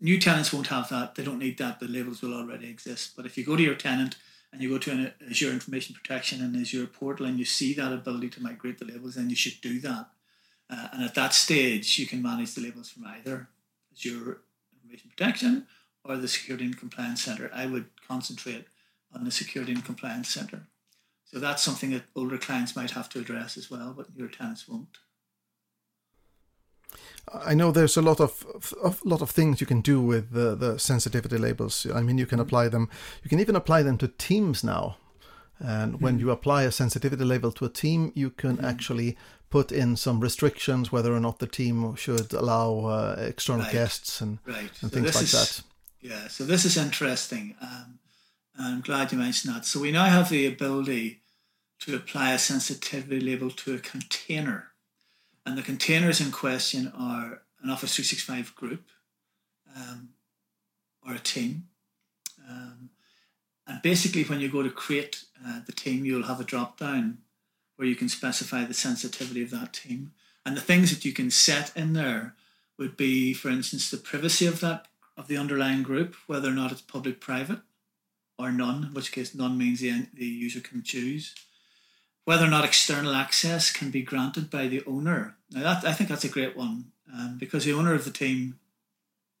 New 0.00 0.18
tenants 0.18 0.52
won't 0.52 0.66
have 0.66 0.88
that. 0.90 1.14
They 1.14 1.24
don't 1.24 1.38
need 1.38 1.56
that. 1.58 1.80
The 1.80 1.86
labels 1.86 2.20
will 2.20 2.34
already 2.34 2.68
exist. 2.68 3.14
But 3.16 3.26
if 3.26 3.38
you 3.38 3.44
go 3.44 3.56
to 3.56 3.62
your 3.62 3.74
tenant 3.74 4.16
and 4.52 4.60
you 4.60 4.68
go 4.68 4.78
to 4.78 4.90
an 4.90 5.12
Azure 5.30 5.52
Information 5.52 5.94
Protection 5.94 6.42
and 6.42 6.56
Azure 6.56 6.86
portal 6.86 7.26
and 7.26 7.38
you 7.38 7.44
see 7.44 7.72
that 7.74 7.92
ability 7.92 8.28
to 8.30 8.42
migrate 8.42 8.78
the 8.78 8.84
labels, 8.84 9.14
then 9.14 9.30
you 9.30 9.36
should 9.36 9.60
do 9.60 9.80
that. 9.80 10.08
Uh, 10.68 10.88
and 10.92 11.04
at 11.04 11.14
that 11.14 11.34
stage, 11.34 11.98
you 11.98 12.06
can 12.06 12.22
manage 12.22 12.54
the 12.54 12.60
labels 12.60 12.90
from 12.90 13.06
either 13.06 13.48
Azure 13.92 14.40
Information 14.74 15.10
Protection 15.16 15.66
or 16.04 16.16
the 16.16 16.28
Security 16.28 16.64
and 16.64 16.78
Compliance 16.78 17.22
Centre. 17.22 17.50
I 17.54 17.66
would 17.66 17.86
concentrate 18.06 18.66
on 19.14 19.24
the 19.24 19.30
Security 19.30 19.72
and 19.72 19.84
Compliance 19.84 20.28
Centre. 20.28 20.66
So 21.24 21.38
that's 21.38 21.62
something 21.62 21.90
that 21.90 22.04
older 22.14 22.38
clients 22.38 22.76
might 22.76 22.92
have 22.92 23.08
to 23.10 23.20
address 23.20 23.56
as 23.56 23.70
well, 23.70 23.94
but 23.96 24.16
newer 24.16 24.28
tenants 24.28 24.68
won't. 24.68 24.98
I 27.32 27.54
know 27.54 27.72
there's 27.72 27.96
a 27.96 28.02
lot 28.02 28.20
of 28.20 28.44
a 28.82 28.94
lot 29.04 29.22
of 29.22 29.30
things 29.30 29.60
you 29.60 29.66
can 29.66 29.80
do 29.80 30.00
with 30.00 30.30
the, 30.32 30.54
the 30.54 30.78
sensitivity 30.78 31.38
labels. 31.38 31.86
I 31.94 32.02
mean, 32.02 32.18
you 32.18 32.26
can 32.26 32.40
apply 32.40 32.68
them. 32.68 32.88
You 33.22 33.28
can 33.30 33.40
even 33.40 33.56
apply 33.56 33.82
them 33.82 33.98
to 33.98 34.08
teams 34.08 34.62
now. 34.62 34.96
And 35.58 36.00
when 36.00 36.18
you 36.18 36.30
apply 36.30 36.64
a 36.64 36.70
sensitivity 36.72 37.24
label 37.24 37.52
to 37.52 37.64
a 37.64 37.68
team, 37.68 38.12
you 38.14 38.30
can 38.30 38.64
actually 38.64 39.16
put 39.50 39.70
in 39.72 39.96
some 39.96 40.20
restrictions 40.20 40.90
whether 40.92 41.14
or 41.14 41.20
not 41.20 41.38
the 41.38 41.46
team 41.46 41.94
should 41.96 42.32
allow 42.32 42.86
uh, 42.86 43.16
external 43.18 43.62
Right. 43.62 43.72
guests 43.72 44.20
and, 44.20 44.38
Right. 44.46 44.70
and 44.82 44.90
So 44.90 45.00
things 45.00 45.14
like 45.14 45.24
is- 45.24 45.32
that. 45.32 45.62
Yeah, 46.00 46.28
so 46.28 46.44
this 46.44 46.64
is 46.64 46.76
interesting. 46.76 47.54
Um, 47.62 47.98
I'm 48.58 48.80
glad 48.82 49.10
you 49.12 49.18
mentioned 49.18 49.54
that. 49.54 49.64
So 49.64 49.80
we 49.80 49.90
now 49.92 50.04
have 50.04 50.28
the 50.28 50.44
ability 50.46 51.22
to 51.80 51.96
apply 51.96 52.32
a 52.32 52.38
sensitivity 52.38 53.20
label 53.20 53.50
to 53.50 53.74
a 53.74 53.78
container. 53.78 54.68
And 55.46 55.58
the 55.58 55.62
containers 55.62 56.20
in 56.20 56.30
question 56.30 56.92
are 56.96 57.42
an 57.62 57.70
Office 57.70 57.94
365 57.96 58.54
group 58.54 58.88
um, 59.76 60.10
or 61.06 61.14
a 61.14 61.18
team. 61.18 61.68
Um, 62.48 62.90
and 63.66 63.82
basically, 63.82 64.24
when 64.24 64.40
you 64.40 64.48
go 64.48 64.62
to 64.62 64.70
create 64.70 65.24
uh, 65.46 65.60
the 65.66 65.72
team, 65.72 66.04
you'll 66.04 66.24
have 66.24 66.40
a 66.40 66.44
drop 66.44 66.78
down 66.78 67.18
where 67.76 67.88
you 67.88 67.96
can 67.96 68.08
specify 68.08 68.64
the 68.64 68.74
sensitivity 68.74 69.42
of 69.42 69.50
that 69.50 69.72
team. 69.72 70.12
And 70.44 70.56
the 70.56 70.60
things 70.60 70.90
that 70.90 71.04
you 71.04 71.12
can 71.12 71.30
set 71.30 71.74
in 71.76 71.94
there 71.94 72.34
would 72.78 72.96
be, 72.96 73.32
for 73.32 73.48
instance, 73.48 73.90
the 73.90 73.96
privacy 73.96 74.46
of 74.46 74.60
that 74.60 74.86
of 75.16 75.28
the 75.28 75.36
underlying 75.36 75.82
group, 75.82 76.16
whether 76.26 76.48
or 76.48 76.54
not 76.54 76.72
it's 76.72 76.80
public, 76.80 77.20
private, 77.20 77.60
or 78.38 78.50
none, 78.50 78.84
in 78.84 78.94
which 78.94 79.12
case 79.12 79.34
none 79.34 79.56
means 79.56 79.80
the, 79.80 80.08
the 80.12 80.26
user 80.26 80.60
can 80.60 80.82
choose. 80.82 81.34
Whether 82.24 82.46
or 82.46 82.50
not 82.50 82.64
external 82.64 83.14
access 83.14 83.70
can 83.70 83.90
be 83.90 84.02
granted 84.02 84.50
by 84.50 84.66
the 84.66 84.82
owner. 84.86 85.36
Now, 85.50 85.62
that, 85.62 85.84
I 85.84 85.92
think 85.92 86.08
that's 86.08 86.24
a 86.24 86.28
great 86.28 86.56
one 86.56 86.92
um, 87.12 87.36
because 87.38 87.64
the 87.64 87.74
owner 87.74 87.94
of 87.94 88.04
the 88.04 88.10
team 88.10 88.58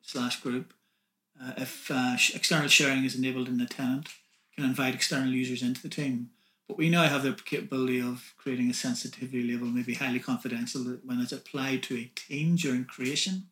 slash 0.02 0.40
group, 0.40 0.74
uh, 1.42 1.52
if 1.56 1.90
uh, 1.90 2.16
external 2.34 2.68
sharing 2.68 3.04
is 3.04 3.16
enabled 3.16 3.48
in 3.48 3.58
the 3.58 3.66
tenant, 3.66 4.08
can 4.54 4.64
invite 4.64 4.94
external 4.94 5.30
users 5.30 5.62
into 5.62 5.82
the 5.82 5.88
team. 5.88 6.30
But 6.68 6.78
we 6.78 6.88
now 6.88 7.04
have 7.04 7.22
the 7.22 7.32
capability 7.32 8.00
of 8.00 8.34
creating 8.36 8.70
a 8.70 8.74
sensitivity 8.74 9.42
label, 9.42 9.66
maybe 9.66 9.94
highly 9.94 10.20
confidential, 10.20 10.84
that 10.84 11.04
when 11.04 11.20
it's 11.20 11.32
applied 11.32 11.82
to 11.84 11.96
a 11.96 12.10
team 12.14 12.56
during 12.56 12.84
creation, 12.84 13.48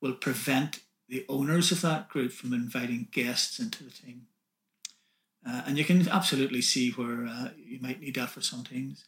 will 0.00 0.14
prevent 0.14 0.80
the 1.08 1.24
owners 1.28 1.72
of 1.72 1.80
that 1.82 2.08
group 2.08 2.32
from 2.32 2.52
inviting 2.52 3.08
guests 3.10 3.58
into 3.58 3.84
the 3.84 3.90
team. 3.90 4.26
Uh, 5.46 5.62
and 5.66 5.78
you 5.78 5.84
can 5.84 6.08
absolutely 6.08 6.62
see 6.62 6.90
where 6.90 7.26
uh, 7.26 7.48
you 7.56 7.78
might 7.80 8.00
need 8.00 8.14
that 8.14 8.30
for 8.30 8.40
some 8.40 8.64
teams. 8.64 9.04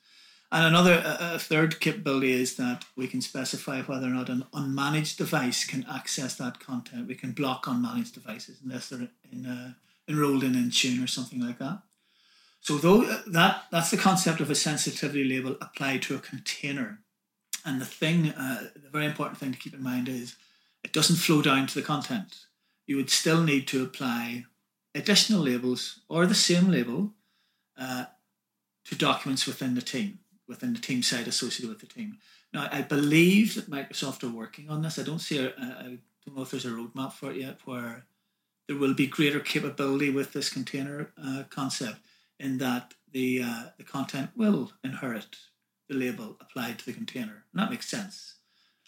And 0.51 0.67
another, 0.67 1.03
a 1.05 1.39
third 1.39 1.81
capability 1.81 2.33
is 2.33 2.57
that 2.57 2.85
we 2.97 3.09
can 3.09 3.21
specify 3.21 3.83
whether 3.83 4.07
or 4.07 4.11
not 4.11 4.29
an 4.29 4.45
unmanaged 4.53 5.17
device 5.17 5.65
can 5.65 5.85
access 5.91 6.37
that 6.37 6.61
content. 6.61 7.09
We 7.09 7.17
can 7.17 7.33
block 7.33 7.65
unmanaged 7.65 8.13
devices 8.13 8.61
unless 8.63 8.89
they're 8.89 9.09
in, 9.33 9.47
uh, 9.47 9.73
enrolled 10.09 10.45
in 10.45 10.53
Intune 10.53 11.03
or 11.03 11.09
something 11.09 11.41
like 11.41 11.59
that. 11.59 11.83
So 12.61 12.79
though 12.79 13.03
that 13.27 13.65
that's 13.71 13.91
the 13.91 13.97
concept 13.97 14.41
of 14.41 14.49
a 14.49 14.55
sensitivity 14.55 15.25
label 15.25 15.57
applied 15.61 16.03
to 16.03 16.15
a 16.15 16.21
container. 16.21 17.01
And 17.65 17.81
the 17.81 17.85
thing, 17.87 18.31
uh, 18.31 18.69
the 18.75 18.91
very 18.91 19.07
important 19.07 19.39
thing 19.39 19.53
to 19.53 19.59
keep 19.59 19.75
in 19.75 19.83
mind 19.83 20.09
is 20.09 20.37
it 20.85 20.93
doesn't 20.93 21.17
flow 21.17 21.43
down 21.43 21.67
to 21.67 21.75
the 21.75 21.83
content. 21.83 22.47
You 22.87 22.97
would 22.97 23.11
still 23.11 23.43
need 23.43 23.67
to 23.69 23.83
apply 23.83 24.45
additional 24.95 25.41
labels 25.41 26.01
or 26.09 26.27
the 26.27 26.35
same 26.35 26.69
label 26.71 27.13
uh, 27.79 28.05
to 28.85 28.95
documents 28.95 29.47
within 29.47 29.75
the 29.75 29.83
team, 29.83 30.21
within 30.47 30.73
the 30.73 30.81
team 30.81 31.03
site 31.03 31.27
associated 31.27 31.69
with 31.69 31.81
the 31.81 31.87
team. 31.87 32.19
Now, 32.53 32.69
I 32.71 32.83
believe 32.83 33.55
that 33.55 33.71
Microsoft 33.71 34.23
are 34.23 34.35
working 34.35 34.71
on 34.71 34.83
this. 34.83 34.99
I 34.99 35.03
don't 35.03 35.19
see, 35.19 35.39
a, 35.39 35.49
I 35.59 35.99
don't 36.25 36.37
know 36.37 36.43
if 36.43 36.51
there's 36.51 36.65
a 36.65 36.71
roadmap 36.71 37.13
for 37.13 37.31
it 37.31 37.39
yet 37.39 37.59
where 37.65 38.07
there 38.69 38.77
will 38.77 38.95
be 38.95 39.07
greater 39.07 39.41
capability 39.41 40.11
with 40.11 40.33
this 40.33 40.49
container 40.49 41.13
uh, 41.23 41.45
concept 41.51 41.99
in 42.39 42.59
that 42.59 42.95
the 43.13 43.43
uh, 43.43 43.63
the 43.79 43.85
content 43.85 44.31
will 44.37 44.73
inherit 44.83 45.37
the 45.89 45.95
label 45.95 46.37
applied 46.41 46.79
to 46.79 46.87
the 46.87 46.93
container. 46.93 47.45
And 47.53 47.63
that 47.63 47.71
makes 47.71 47.89
sense. 47.89 48.37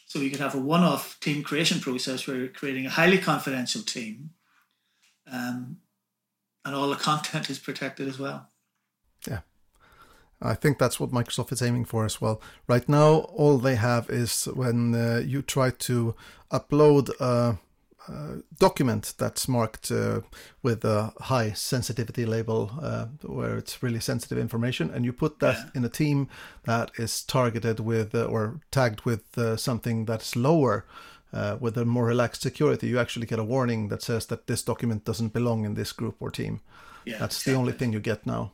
So 0.06 0.20
you 0.20 0.30
could 0.30 0.40
have 0.40 0.54
a 0.54 0.58
one-off 0.58 1.18
team 1.20 1.42
creation 1.42 1.80
process 1.80 2.26
where 2.26 2.36
you're 2.36 2.48
creating 2.48 2.86
a 2.86 2.90
highly 2.90 3.18
confidential 3.18 3.82
team, 3.82 4.30
um, 5.30 5.78
and 6.66 6.74
all 6.74 6.90
the 6.90 6.96
content 6.96 7.48
is 7.48 7.58
protected 7.58 8.08
as 8.08 8.18
well. 8.18 8.48
Yeah. 9.26 9.40
I 10.42 10.54
think 10.54 10.78
that's 10.78 11.00
what 11.00 11.12
Microsoft 11.12 11.52
is 11.52 11.62
aiming 11.62 11.86
for 11.86 12.04
as 12.04 12.20
well. 12.20 12.42
Right 12.68 12.86
now, 12.88 13.10
all 13.40 13.56
they 13.56 13.76
have 13.76 14.10
is 14.10 14.44
when 14.54 14.94
uh, 14.94 15.22
you 15.24 15.40
try 15.40 15.70
to 15.70 16.14
upload 16.50 17.08
a, 17.20 17.58
a 18.12 18.42
document 18.58 19.14
that's 19.16 19.48
marked 19.48 19.90
uh, 19.90 20.20
with 20.62 20.84
a 20.84 21.12
high 21.20 21.52
sensitivity 21.52 22.26
label, 22.26 22.70
uh, 22.82 23.06
where 23.22 23.56
it's 23.56 23.82
really 23.82 24.00
sensitive 24.00 24.36
information, 24.36 24.90
and 24.90 25.04
you 25.06 25.12
put 25.12 25.38
that 25.38 25.56
Yeah. 25.56 25.70
in 25.74 25.84
a 25.84 25.88
team 25.88 26.28
that 26.64 26.90
is 26.98 27.22
targeted 27.24 27.80
with 27.80 28.14
uh, 28.14 28.24
or 28.24 28.60
tagged 28.70 29.06
with 29.06 29.38
uh, 29.38 29.56
something 29.56 30.04
that's 30.04 30.36
lower. 30.36 30.84
Uh, 31.32 31.56
with 31.60 31.76
a 31.76 31.84
more 31.84 32.06
relaxed 32.06 32.40
security, 32.40 32.86
you 32.86 32.98
actually 32.98 33.26
get 33.26 33.38
a 33.38 33.44
warning 33.44 33.88
that 33.88 34.02
says 34.02 34.26
that 34.26 34.46
this 34.46 34.62
document 34.62 35.04
doesn't 35.04 35.32
belong 35.32 35.64
in 35.64 35.74
this 35.74 35.92
group 35.92 36.16
or 36.20 36.30
team. 36.30 36.60
Yeah, 37.04 37.18
That's 37.18 37.42
the 37.42 37.54
only 37.54 37.72
thing 37.72 37.92
you 37.92 38.00
get 38.00 38.26
now. 38.26 38.52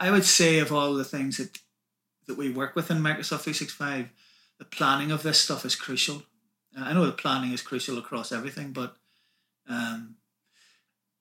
I 0.00 0.10
would 0.10 0.24
say 0.24 0.58
of 0.58 0.72
all 0.72 0.94
the 0.94 1.04
things 1.04 1.38
that 1.38 1.58
that 2.26 2.36
we 2.38 2.50
work 2.50 2.76
with 2.76 2.90
in 2.90 2.98
Microsoft 2.98 3.42
365, 3.42 4.10
the 4.58 4.64
planning 4.64 5.10
of 5.10 5.22
this 5.22 5.40
stuff 5.40 5.64
is 5.64 5.74
crucial. 5.74 6.22
Uh, 6.76 6.84
I 6.84 6.92
know 6.92 7.04
the 7.04 7.12
planning 7.12 7.52
is 7.52 7.62
crucial 7.62 7.98
across 7.98 8.30
everything, 8.30 8.72
but 8.72 8.96
um, 9.68 10.16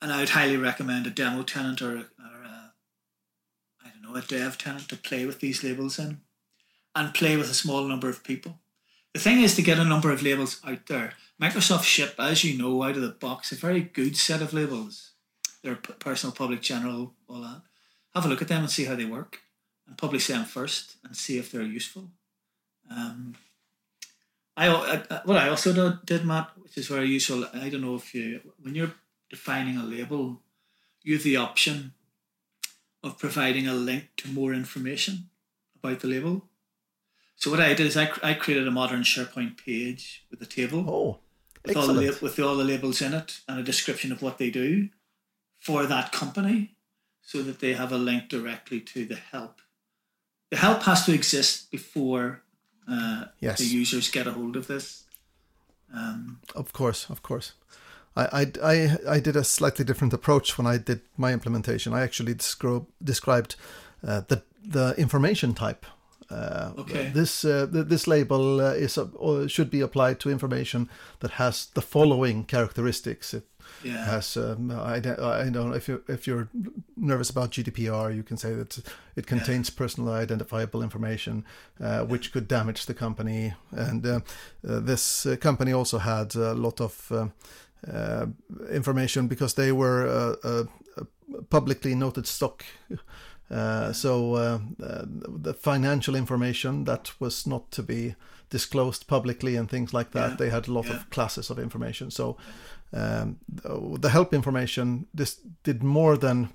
and 0.02 0.12
I 0.12 0.20
would 0.20 0.30
highly 0.30 0.58
recommend 0.58 1.08
a 1.08 1.10
demo 1.10 1.44
tenant 1.44 1.82
or, 1.82 1.96
a, 1.96 2.00
or 2.00 2.44
a, 2.44 2.74
I 3.84 3.90
don't 3.90 4.04
know 4.04 4.16
a 4.16 4.22
dev 4.22 4.58
tenant 4.58 4.90
to 4.90 4.96
play 4.96 5.26
with 5.26 5.40
these 5.40 5.64
labels 5.64 5.98
in, 5.98 6.22
and 6.96 7.14
play 7.14 7.36
with 7.36 7.50
a 7.50 7.56
small 7.56 7.84
number 7.84 8.10
of 8.10 8.24
people. 8.24 8.60
The 9.14 9.20
thing 9.20 9.42
is 9.42 9.56
to 9.56 9.62
get 9.62 9.80
a 9.80 9.84
number 9.86 10.12
of 10.12 10.24
labels 10.24 10.62
out 10.66 10.88
there. 10.88 11.14
Microsoft 11.42 11.84
ship, 11.84 12.16
as 12.18 12.44
you 12.44 12.58
know, 12.58 12.84
out 12.84 12.96
of 12.96 13.02
the 13.02 13.10
box, 13.10 13.52
a 13.52 13.56
very 13.56 13.82
good 13.82 14.16
set 14.16 14.42
of 14.42 14.54
labels. 14.54 15.12
They're 15.64 15.76
personal, 15.76 16.36
public, 16.36 16.62
general, 16.62 17.14
all 17.28 17.42
that 17.42 17.62
have 18.14 18.26
a 18.26 18.28
look 18.28 18.42
at 18.42 18.48
them 18.48 18.62
and 18.62 18.72
see 18.72 18.86
how 18.86 18.96
they 18.96 19.06
work 19.06 19.40
and 19.88 19.98
publish 19.98 20.28
them 20.28 20.46
first 20.46 20.98
and 21.04 21.16
see 21.16 21.38
if 21.38 21.52
they're 21.52 21.62
useful. 21.62 22.10
Um, 22.90 23.36
I, 24.58 24.68
I 24.68 25.22
what 25.24 25.38
I 25.38 25.50
also 25.50 25.98
did, 26.04 26.26
Matt, 26.26 26.52
which 26.58 26.78
is 26.78 26.88
very 26.88 27.08
useful. 27.08 27.46
I 27.54 27.70
don't 27.70 27.82
know 27.82 27.96
if 27.96 28.14
you 28.14 28.42
when 28.62 28.76
you're 28.76 28.94
defining 29.30 29.78
a 29.78 29.84
label, 29.84 30.42
you 31.04 31.14
have 31.16 31.24
the 31.24 31.38
option 31.38 31.94
of 33.04 33.18
providing 33.18 33.68
a 33.68 33.74
link 33.74 34.10
to 34.18 34.30
more 34.30 34.54
information 34.54 35.30
about 35.82 36.02
the 36.02 36.08
label. 36.08 36.48
So 37.42 37.50
what 37.50 37.60
I 37.60 37.70
did 37.74 37.88
is 37.88 37.98
I, 37.98 38.08
I 38.22 38.36
created 38.36 38.68
a 38.68 38.72
modern 38.72 39.02
SharePoint 39.02 39.58
page 39.58 40.24
with 40.30 40.40
a 40.44 40.46
table 40.46 40.86
Oh, 40.88 41.20
with 41.66 41.76
all, 41.76 41.88
the, 41.88 42.16
with 42.22 42.40
all 42.40 42.56
the 42.56 42.64
labels 42.64 43.02
in 43.02 43.14
it 43.16 43.40
and 43.48 43.60
a 43.60 43.64
description 43.64 44.12
of 44.12 44.22
what 44.22 44.38
they 44.38 44.52
do 44.52 44.90
for 45.60 45.88
that 45.88 46.12
company 46.12 46.76
so 47.24 47.42
that 47.42 47.60
they 47.60 47.74
have 47.74 47.92
a 47.92 47.98
link 47.98 48.30
directly 48.30 48.80
to 48.82 49.06
the 49.06 49.16
help. 49.16 49.60
The 50.52 50.58
help 50.58 50.84
has 50.84 51.04
to 51.06 51.14
exist 51.14 51.72
before 51.72 52.44
uh, 52.88 53.26
Yes. 53.40 53.58
the 53.58 53.66
users 53.66 54.12
get 54.12 54.28
a 54.28 54.34
hold 54.34 54.56
of 54.56 54.68
this. 54.68 55.06
Um, 55.92 56.42
Of 56.54 56.74
course, 56.74 57.10
of 57.10 57.24
course. 57.24 57.54
I, 58.16 58.26
I, 58.42 58.52
I, 58.64 58.98
I 59.16 59.20
did 59.20 59.36
a 59.36 59.44
slightly 59.44 59.84
different 59.84 60.14
approach 60.14 60.58
when 60.60 60.68
I 60.68 60.78
did 60.78 61.02
my 61.18 61.34
implementation. 61.34 61.92
I 61.94 62.02
actually 62.02 62.36
descri- 62.36 62.86
described 63.04 63.56
uh, 64.06 64.22
the 64.28 64.44
the 64.64 64.94
information 64.96 65.56
type. 65.56 65.88
Uh, 66.32 66.72
Okay. 66.78 67.12
This 67.14 67.44
uh, 67.46 67.68
th- 67.74 67.88
this 67.88 68.08
label 68.08 68.62
uh, 68.62 68.74
is 68.84 68.98
uh, 68.98 69.48
should 69.48 69.70
be 69.70 69.82
applied 69.84 70.20
to 70.20 70.30
information 70.30 70.90
that 71.20 71.32
has 71.32 71.68
the 71.74 71.82
following 71.82 72.46
characteristics. 72.46 73.34
It 73.34 73.44
yeah. 73.84 74.06
has 74.06 74.38
um, 74.38 74.72
I, 74.72 75.00
don't- 75.00 75.20
I 75.20 75.50
don't 75.50 75.70
know 75.70 75.76
if 75.76 75.88
you 75.90 76.02
if 76.08 76.28
you're 76.28 76.48
nervous 76.96 77.30
about 77.30 77.52
GDPR, 77.52 78.16
you 78.16 78.24
can 78.24 78.38
say 78.38 78.56
that 78.56 78.78
it 79.16 79.28
contains 79.28 79.70
personal 79.70 80.14
identifiable 80.24 80.84
information 80.84 81.44
uh, 81.84 82.06
which 82.10 82.32
could 82.32 82.48
damage 82.48 82.86
the 82.86 82.94
company. 82.94 83.54
And 83.72 84.06
uh, 84.06 84.20
uh, 84.68 84.80
this 84.86 85.26
uh, 85.26 85.36
company 85.42 85.74
also 85.74 85.98
had 86.00 86.36
a 86.36 86.54
lot 86.54 86.82
of 86.82 87.12
uh, 87.12 87.28
uh, 87.92 88.26
information 88.72 89.28
because 89.28 89.54
they 89.56 89.72
were 89.72 90.08
uh, 90.08 90.36
a, 90.50 90.68
a 91.02 91.42
publicly 91.50 91.96
noted 91.96 92.28
stock. 92.28 92.64
Uh, 93.52 93.92
so 93.92 94.36
uh, 94.36 94.60
uh, 94.82 95.06
the 95.44 95.54
financial 95.54 96.16
information 96.16 96.86
that 96.86 97.12
was 97.20 97.46
not 97.46 97.70
to 97.72 97.84
be 97.84 98.16
disclosed 98.50 99.08
publicly 99.08 99.58
and 99.58 99.70
things 99.70 99.94
like 99.94 100.12
that. 100.12 100.30
Yeah. 100.30 100.36
They 100.38 100.50
had 100.50 100.68
a 100.68 100.74
lot 100.74 100.86
Yeah. 100.86 100.96
of 100.96 101.10
classes 101.10 101.50
of 101.50 101.60
information. 101.60 102.12
So 102.12 102.38
um, 102.94 103.38
the 104.00 104.10
help 104.10 104.34
information 104.34 105.08
this 105.14 105.40
did 105.64 105.84
more 105.84 106.18
than 106.18 106.50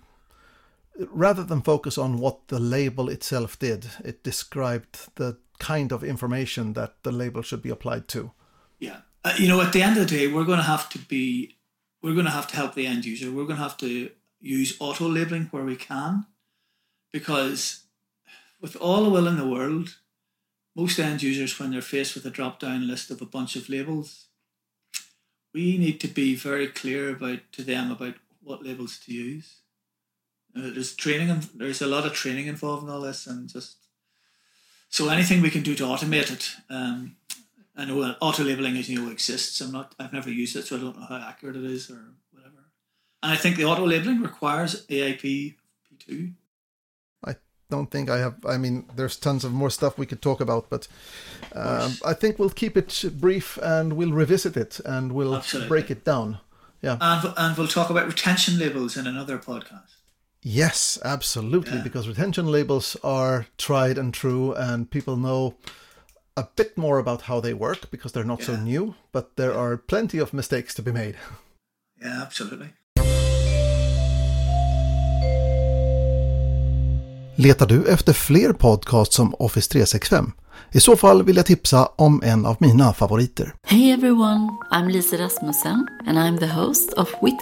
rather 1.10 1.44
than 1.44 1.62
focus 1.62 1.98
on 1.98 2.18
what 2.18 2.48
the 2.48 2.58
label 2.58 3.08
itself 3.10 3.58
did. 3.58 3.86
It 4.04 4.24
described 4.24 5.14
the 5.16 5.36
kind 5.58 5.92
of 5.92 6.02
information 6.02 6.72
that 6.72 7.02
the 7.02 7.12
label 7.12 7.42
should 7.42 7.62
be 7.62 7.70
applied 7.70 8.08
to. 8.08 8.30
Yeah. 8.78 9.00
Uh, 9.24 9.34
you 9.38 9.48
know, 9.48 9.60
at 9.60 9.72
the 9.72 9.82
end 9.82 9.98
of 9.98 10.08
the 10.08 10.16
day, 10.16 10.26
we're 10.28 10.44
going 10.44 10.58
to 10.58 10.64
have 10.64 10.88
to 10.90 10.98
be, 10.98 11.56
we're 12.02 12.14
going 12.14 12.26
to 12.26 12.32
have 12.32 12.46
to 12.48 12.56
help 12.56 12.74
the 12.74 12.86
end 12.86 13.04
user. 13.04 13.30
We're 13.30 13.44
going 13.44 13.56
to 13.56 13.62
have 13.62 13.76
to 13.78 14.10
use 14.40 14.76
auto 14.80 15.08
labeling 15.08 15.48
where 15.50 15.64
we 15.64 15.76
can, 15.76 16.26
because 17.12 17.84
with 18.60 18.76
all 18.76 19.04
the 19.04 19.10
will 19.10 19.26
in 19.26 19.36
the 19.36 19.48
world, 19.48 19.96
most 20.74 20.98
end 20.98 21.22
users, 21.22 21.58
when 21.58 21.70
they're 21.70 21.82
faced 21.82 22.14
with 22.14 22.26
a 22.26 22.30
drop 22.30 22.60
down 22.60 22.86
list 22.86 23.10
of 23.10 23.22
a 23.22 23.26
bunch 23.26 23.56
of 23.56 23.68
labels, 23.68 24.26
we 25.54 25.78
need 25.78 26.00
to 26.00 26.08
be 26.08 26.34
very 26.34 26.66
clear 26.66 27.10
about 27.10 27.40
to 27.52 27.62
them 27.62 27.90
about 27.90 28.14
what 28.42 28.64
labels 28.64 28.98
to 28.98 29.12
use. 29.12 29.60
Uh, 30.54 30.70
there's 30.72 30.94
training, 30.94 31.42
there's 31.54 31.82
a 31.82 31.86
lot 31.86 32.06
of 32.06 32.12
training 32.12 32.46
involved 32.46 32.84
in 32.84 32.90
all 32.90 33.00
this, 33.00 33.26
and 33.26 33.48
just 33.48 33.76
so 34.88 35.08
anything 35.08 35.42
we 35.42 35.50
can 35.50 35.62
do 35.62 35.74
to 35.74 35.84
automate 35.84 36.32
it. 36.32 36.56
Um, 36.70 37.16
I 37.76 37.84
know 37.84 38.02
auto 38.20 38.42
labeling 38.42 38.76
as 38.76 38.88
you 38.88 39.02
know 39.02 39.10
exists. 39.10 39.60
I'm 39.60 39.72
not. 39.72 39.94
I've 39.98 40.12
never 40.12 40.30
used 40.30 40.56
it, 40.56 40.64
so 40.64 40.76
I 40.76 40.80
don't 40.80 40.98
know 40.98 41.06
how 41.06 41.16
accurate 41.16 41.56
it 41.56 41.64
is 41.64 41.90
or 41.90 42.00
whatever. 42.30 42.64
And 43.22 43.32
I 43.32 43.36
think 43.36 43.56
the 43.56 43.64
auto 43.64 43.86
labeling 43.86 44.22
requires 44.22 44.86
AIP 44.86 45.56
P2. 46.08 46.32
Don't 47.68 47.90
think 47.90 48.08
I 48.08 48.18
have. 48.18 48.34
I 48.46 48.58
mean, 48.58 48.84
there's 48.94 49.16
tons 49.16 49.44
of 49.44 49.52
more 49.52 49.70
stuff 49.70 49.98
we 49.98 50.06
could 50.06 50.22
talk 50.22 50.40
about, 50.40 50.70
but 50.70 50.86
um. 51.52 51.92
I 52.04 52.14
think 52.14 52.38
we'll 52.38 52.50
keep 52.50 52.76
it 52.76 53.04
brief 53.20 53.58
and 53.62 53.92
we'll 53.94 54.12
revisit 54.12 54.56
it 54.56 54.80
and 54.84 55.12
we'll 55.12 55.34
Absolutely. 55.36 55.68
break 55.68 55.90
it 55.90 56.04
down. 56.04 56.38
Yeah. 56.82 56.96
And 57.00 57.34
and 57.36 57.56
we'll 57.56 57.66
talk 57.68 57.90
about 57.90 58.06
retention 58.06 58.58
labels 58.58 58.96
in 58.96 59.06
another 59.06 59.38
podcast. 59.38 59.96
Yes, 60.42 60.98
absolutely, 61.04 61.78
Yeah. 61.78 61.82
because 61.82 62.06
retention 62.06 62.46
labels 62.46 62.96
are 63.02 63.46
tried 63.58 63.98
and 63.98 64.14
true, 64.14 64.52
and 64.54 64.88
people 64.88 65.16
know 65.16 65.56
a 66.36 66.44
bit 66.54 66.76
more 66.78 66.98
about 67.00 67.22
how 67.22 67.40
they 67.40 67.54
work 67.54 67.90
because 67.90 68.12
they're 68.12 68.22
not 68.32 68.42
so 68.42 68.54
new, 68.54 68.94
but 69.10 69.34
there 69.36 69.52
are 69.54 69.76
plenty 69.76 70.18
of 70.18 70.32
mistakes 70.32 70.74
to 70.74 70.82
be 70.82 70.92
made. 70.92 71.16
Yeah, 72.02 72.22
absolutely. 72.22 72.74
Letar 77.38 77.66
du 77.66 77.84
efter 77.84 78.12
fler 78.12 78.52
podcasts 78.52 79.16
som 79.16 79.34
Office 79.34 79.68
365? 79.70 80.32
I 80.72 80.80
så 80.80 80.96
fall 80.96 81.22
vill 81.22 81.36
jag 81.36 81.46
tipsa 81.46 81.88
om 81.96 82.22
en 82.24 82.46
av 82.46 82.56
mina 82.58 82.92
favoriter. 82.92 83.54
Hej 83.66 83.90
everyone, 83.90 84.48
I'm 84.72 84.88
Lisa 84.88 85.16
Rasmussen, 85.16 85.86
and 86.06 86.18
I'm 86.18 86.38
the 86.38 86.46
host 86.46 86.92
of 86.92 87.14
Wit 87.22 87.34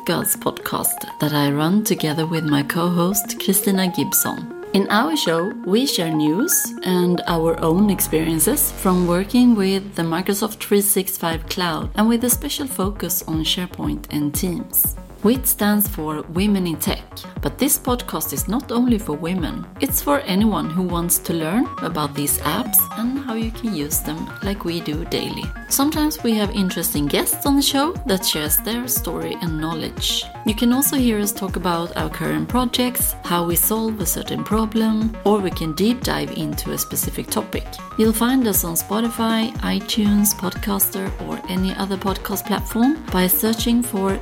podcast 0.43 0.99
that 1.21 1.33
I 1.33 1.51
run 1.53 1.85
together 1.85 2.27
with 2.31 2.45
my 2.45 2.63
co 2.69 2.89
host 2.89 3.41
Christina 3.45 3.87
Gibson. 3.97 4.37
In 4.73 4.89
our 4.91 5.17
show, 5.17 5.53
we 5.67 5.87
share 5.87 6.17
news 6.17 6.53
and 6.85 7.21
our 7.29 7.65
own 7.65 7.91
experiences 7.91 8.73
from 8.73 9.07
working 9.07 9.57
with 9.57 9.95
the 9.95 10.03
Microsoft 10.03 10.59
365 10.59 11.47
Cloud 11.49 11.91
and 11.95 12.09
with 12.09 12.25
a 12.25 12.31
special 12.31 12.67
focus 12.67 13.23
on 13.29 13.45
SharePoint 13.45 14.07
and 14.11 14.35
Teams. 14.35 14.97
WIT 15.25 15.47
stands 15.47 15.89
for 15.89 16.21
Women 16.35 16.67
in 16.67 16.77
Tech, 16.77 17.03
but 17.41 17.57
this 17.57 17.79
podcast 17.79 18.35
is 18.35 18.47
not 18.47 18.71
only 18.71 18.99
for 18.99 19.15
women, 19.17 19.67
it's 19.81 20.03
for 20.03 20.19
anyone 20.21 20.69
who 20.69 20.83
wants 20.83 21.19
to 21.21 21.33
learn 21.33 21.67
about 21.81 22.15
these 22.15 22.37
apps 22.41 22.77
and 22.99 23.19
how 23.21 23.33
you 23.33 23.51
can 23.51 23.75
use 23.75 24.01
them 24.01 24.31
like 24.43 24.67
we 24.67 24.83
do 24.83 25.03
daily. 25.07 25.45
Sometimes 25.71 26.23
we 26.23 26.35
have 26.35 26.51
interesting 26.51 27.07
guests 27.07 27.47
on 27.47 27.57
the 27.57 27.63
show 27.63 27.93
that 28.05 28.27
shares 28.27 28.59
their 28.59 28.87
story 28.87 29.35
and 29.41 29.59
knowledge. 29.59 30.25
You 30.45 30.55
can 30.55 30.75
also 30.75 30.97
hear 30.97 31.19
us 31.19 31.33
talk 31.33 31.57
about 31.57 31.97
our 31.97 32.11
current 32.11 32.51
projects, 32.51 33.15
how 33.25 33.47
we 33.47 33.57
solve 33.57 33.99
a 34.01 34.07
certain 34.07 34.45
problem, 34.45 35.17
or 35.25 35.39
we 35.39 35.51
can 35.51 35.73
deep 35.73 36.03
dive 36.03 36.33
into 36.33 36.73
a 36.73 36.79
specific 36.79 37.29
topic. 37.29 37.65
You'll 37.97 38.13
find 38.13 38.47
us 38.47 38.63
on 38.63 38.75
Spotify, 38.75 39.53
iTunes, 39.59 40.35
Podcaster, 40.35 41.09
or 41.27 41.41
any 41.49 41.73
other 41.77 41.97
podcast 41.97 42.45
platform 42.45 43.03
by 43.07 43.27
searching 43.27 43.83
for 43.83 44.21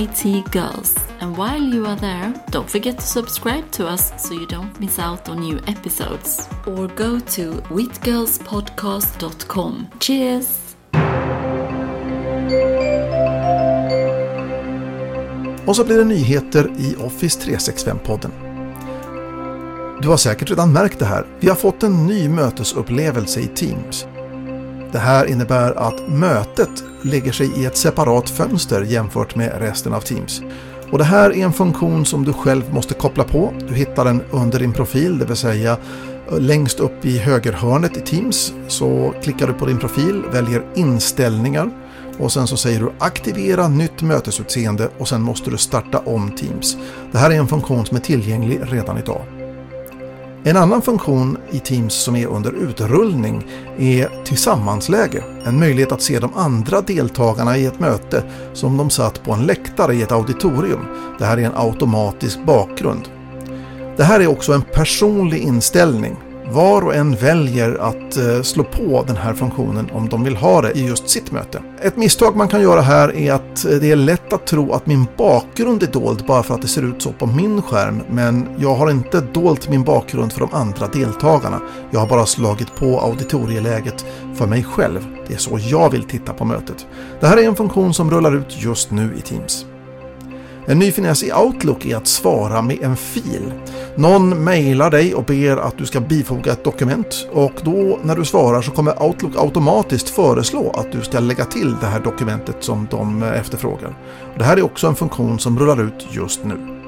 IT 0.00 0.24
Girls. 0.52 0.96
And 1.20 1.36
while 1.36 1.74
you 1.74 1.86
are 1.86 1.96
there, 1.96 2.32
don't 2.50 2.70
forget 2.70 2.98
to 2.98 3.04
subscribe 3.04 3.70
to 3.72 3.86
us 3.86 4.12
so 4.16 4.32
you 4.34 4.46
don't 4.46 4.80
miss 4.80 4.98
out 4.98 5.28
on 5.28 5.40
new 5.40 5.58
episodes. 5.66 6.48
Or 6.66 6.88
go 6.88 7.20
to 7.20 7.62
witgirlspodcast.com. 7.68 9.86
Cheers! 10.00 10.46
Och 15.66 15.76
så 15.76 15.84
blir 15.84 15.98
det 15.98 16.04
nyheter 16.04 16.70
i 16.78 16.96
Office 16.96 17.40
365-podden. 17.40 18.30
Du 20.02 20.08
har 20.08 20.16
säkert 20.16 20.50
redan 20.50 20.72
märkt 20.72 20.98
det 20.98 21.04
här. 21.04 21.26
Vi 21.40 21.48
har 21.48 21.56
fått 21.56 21.82
en 21.82 22.06
ny 22.06 22.28
mötesupplevelse 22.28 23.40
i 23.40 23.46
Teams. 23.46 24.06
Det 24.92 24.98
här 24.98 25.26
innebär 25.26 25.78
att 25.78 26.08
mötet 26.08 26.84
lägger 27.02 27.32
sig 27.32 27.50
i 27.56 27.64
ett 27.64 27.76
separat 27.76 28.30
fönster 28.30 28.82
jämfört 28.82 29.34
med 29.34 29.60
resten 29.60 29.94
av 29.94 30.00
Teams. 30.00 30.42
Och 30.90 30.98
det 30.98 31.04
här 31.04 31.30
är 31.30 31.44
en 31.44 31.52
funktion 31.52 32.06
som 32.06 32.24
du 32.24 32.32
själv 32.32 32.74
måste 32.74 32.94
koppla 32.94 33.24
på. 33.24 33.52
Du 33.68 33.74
hittar 33.74 34.04
den 34.04 34.22
under 34.30 34.58
din 34.58 34.72
profil, 34.72 35.18
det 35.18 35.24
vill 35.24 35.36
säga 35.36 35.76
eh, 36.30 36.40
längst 36.40 36.80
upp 36.80 37.04
i 37.04 37.18
högerhörnet 37.18 37.96
i 37.96 38.00
Teams 38.00 38.52
så 38.68 39.14
klickar 39.22 39.46
du 39.46 39.52
på 39.52 39.66
din 39.66 39.78
profil, 39.78 40.22
väljer 40.32 40.64
inställningar 40.74 41.70
och 42.18 42.32
sen 42.32 42.46
så 42.46 42.56
säger 42.56 42.80
du 42.80 42.92
aktivera 42.98 43.68
nytt 43.68 44.02
mötesutseende 44.02 44.88
och 44.98 45.08
sen 45.08 45.22
måste 45.22 45.50
du 45.50 45.56
starta 45.56 45.98
om 45.98 46.30
Teams. 46.30 46.76
Det 47.12 47.18
här 47.18 47.30
är 47.30 47.34
en 47.34 47.48
funktion 47.48 47.86
som 47.86 47.96
är 47.96 48.00
tillgänglig 48.00 48.60
redan 48.62 48.98
idag. 48.98 49.39
En 50.44 50.56
annan 50.56 50.82
funktion 50.82 51.38
i 51.50 51.58
Teams 51.58 51.94
som 51.94 52.16
är 52.16 52.26
under 52.26 52.52
utrullning 52.52 53.46
är 53.78 54.24
tillsammansläge. 54.24 55.24
En 55.44 55.58
möjlighet 55.58 55.92
att 55.92 56.02
se 56.02 56.18
de 56.18 56.34
andra 56.34 56.80
deltagarna 56.80 57.56
i 57.56 57.66
ett 57.66 57.80
möte 57.80 58.22
som 58.52 58.76
de 58.76 58.90
satt 58.90 59.22
på 59.22 59.32
en 59.32 59.46
läktare 59.46 59.94
i 59.94 60.02
ett 60.02 60.12
auditorium. 60.12 60.80
Det 61.18 61.24
här 61.24 61.36
är 61.36 61.42
en 61.42 61.56
automatisk 61.56 62.44
bakgrund. 62.44 63.08
Det 63.96 64.04
här 64.04 64.20
är 64.20 64.26
också 64.26 64.52
en 64.52 64.62
personlig 64.62 65.42
inställning. 65.42 66.16
Var 66.52 66.82
och 66.82 66.94
en 66.94 67.14
väljer 67.14 67.74
att 67.80 68.16
eh, 68.16 68.42
slå 68.42 68.64
på 68.64 69.04
den 69.06 69.16
här 69.16 69.34
funktionen 69.34 69.90
om 69.92 70.08
de 70.08 70.24
vill 70.24 70.36
ha 70.36 70.62
det 70.62 70.72
i 70.72 70.86
just 70.86 71.08
sitt 71.08 71.30
möte. 71.30 71.62
Ett 71.82 71.96
misstag 71.96 72.36
man 72.36 72.48
kan 72.48 72.62
göra 72.62 72.80
här 72.80 73.16
är 73.16 73.32
att 73.32 73.64
eh, 73.64 73.70
det 73.70 73.90
är 73.90 73.96
lätt 73.96 74.32
att 74.32 74.46
tro 74.46 74.72
att 74.72 74.86
min 74.86 75.06
bakgrund 75.16 75.82
är 75.82 75.86
dold 75.86 76.24
bara 76.26 76.42
för 76.42 76.54
att 76.54 76.62
det 76.62 76.68
ser 76.68 76.82
ut 76.82 77.02
så 77.02 77.12
på 77.12 77.26
min 77.26 77.62
skärm. 77.62 78.02
Men 78.10 78.48
jag 78.58 78.74
har 78.74 78.90
inte 78.90 79.20
dolt 79.20 79.68
min 79.68 79.84
bakgrund 79.84 80.32
för 80.32 80.40
de 80.40 80.48
andra 80.52 80.86
deltagarna. 80.86 81.60
Jag 81.90 82.00
har 82.00 82.06
bara 82.06 82.26
slagit 82.26 82.74
på 82.74 83.00
auditorieläget 83.00 84.04
för 84.34 84.46
mig 84.46 84.64
själv. 84.64 85.06
Det 85.28 85.34
är 85.34 85.38
så 85.38 85.58
jag 85.62 85.90
vill 85.90 86.02
titta 86.02 86.32
på 86.32 86.44
mötet. 86.44 86.86
Det 87.20 87.26
här 87.26 87.36
är 87.36 87.42
en 87.42 87.56
funktion 87.56 87.94
som 87.94 88.10
rullar 88.10 88.36
ut 88.36 88.62
just 88.62 88.90
nu 88.90 89.10
i 89.18 89.20
Teams. 89.20 89.66
En 90.66 90.78
ny 90.78 90.92
finess 90.92 91.22
i 91.22 91.32
Outlook 91.32 91.86
är 91.86 91.96
att 91.96 92.06
svara 92.06 92.62
med 92.62 92.78
en 92.82 92.96
fil. 92.96 93.52
Någon 93.94 94.44
mejlar 94.44 94.90
dig 94.90 95.14
och 95.14 95.24
ber 95.24 95.56
att 95.56 95.78
du 95.78 95.86
ska 95.86 96.00
bifoga 96.00 96.52
ett 96.52 96.64
dokument 96.64 97.28
och 97.32 97.52
då 97.62 97.98
när 98.02 98.16
du 98.16 98.24
svarar 98.24 98.62
så 98.62 98.70
kommer 98.70 99.02
Outlook 99.02 99.36
automatiskt 99.36 100.08
föreslå 100.08 100.70
att 100.70 100.92
du 100.92 101.00
ska 101.00 101.20
lägga 101.20 101.44
till 101.44 101.76
det 101.80 101.86
här 101.86 102.00
dokumentet 102.00 102.56
som 102.60 102.88
de 102.90 103.22
efterfrågar. 103.22 103.94
Det 104.38 104.44
här 104.44 104.56
är 104.56 104.62
också 104.62 104.86
en 104.86 104.94
funktion 104.94 105.38
som 105.38 105.58
rullar 105.58 105.82
ut 105.82 106.06
just 106.10 106.44
nu. 106.44 106.79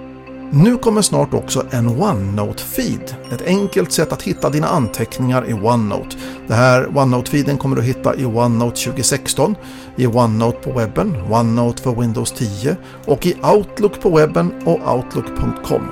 Nu 0.54 0.76
kommer 0.76 1.02
snart 1.02 1.34
också 1.34 1.66
en 1.70 1.88
OneNote-feed. 1.88 3.14
Ett 3.32 3.46
enkelt 3.46 3.92
sätt 3.92 4.12
att 4.12 4.22
hitta 4.22 4.50
dina 4.50 4.66
anteckningar 4.66 5.50
i 5.50 5.52
OneNote. 5.52 6.16
Det 6.46 6.54
här 6.54 6.86
OneNote-feeden 6.86 7.58
kommer 7.58 7.76
du 7.76 7.82
hitta 7.82 8.16
i 8.16 8.24
OneNote 8.24 8.84
2016, 8.84 9.54
i 9.96 10.06
OneNote 10.06 10.58
på 10.58 10.72
webben, 10.72 11.16
OneNote 11.30 11.82
för 11.82 12.00
Windows 12.00 12.32
10 12.32 12.76
och 13.04 13.26
i 13.26 13.36
Outlook 13.42 14.00
på 14.00 14.10
webben 14.10 14.52
och 14.64 14.94
Outlook.com. 14.94 15.82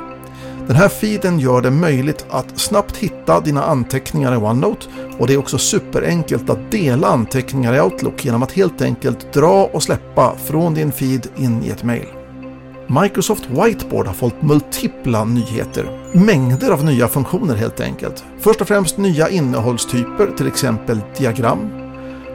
Den 0.66 0.76
här 0.76 0.88
feeden 0.88 1.38
gör 1.38 1.60
det 1.60 1.70
möjligt 1.70 2.26
att 2.30 2.58
snabbt 2.58 2.96
hitta 2.96 3.40
dina 3.40 3.62
anteckningar 3.62 4.34
i 4.34 4.36
OneNote 4.36 4.86
och 5.18 5.26
det 5.26 5.34
är 5.34 5.38
också 5.38 5.58
superenkelt 5.58 6.50
att 6.50 6.70
dela 6.70 7.06
anteckningar 7.06 7.74
i 7.74 7.80
Outlook 7.80 8.24
genom 8.24 8.42
att 8.42 8.52
helt 8.52 8.82
enkelt 8.82 9.32
dra 9.32 9.70
och 9.72 9.82
släppa 9.82 10.34
från 10.44 10.74
din 10.74 10.92
feed 10.92 11.26
in 11.36 11.62
i 11.64 11.70
ett 11.70 11.82
mail. 11.82 12.19
Microsoft 12.90 13.50
Whiteboard 13.50 14.06
har 14.06 14.14
fått 14.14 14.42
multipla 14.42 15.24
nyheter. 15.24 16.00
Mängder 16.12 16.70
av 16.70 16.84
nya 16.84 17.08
funktioner 17.08 17.54
helt 17.54 17.80
enkelt. 17.80 18.24
Först 18.40 18.60
och 18.60 18.68
främst 18.68 18.98
nya 18.98 19.28
innehållstyper, 19.28 20.36
till 20.36 20.46
exempel 20.46 21.00
diagram. 21.18 21.70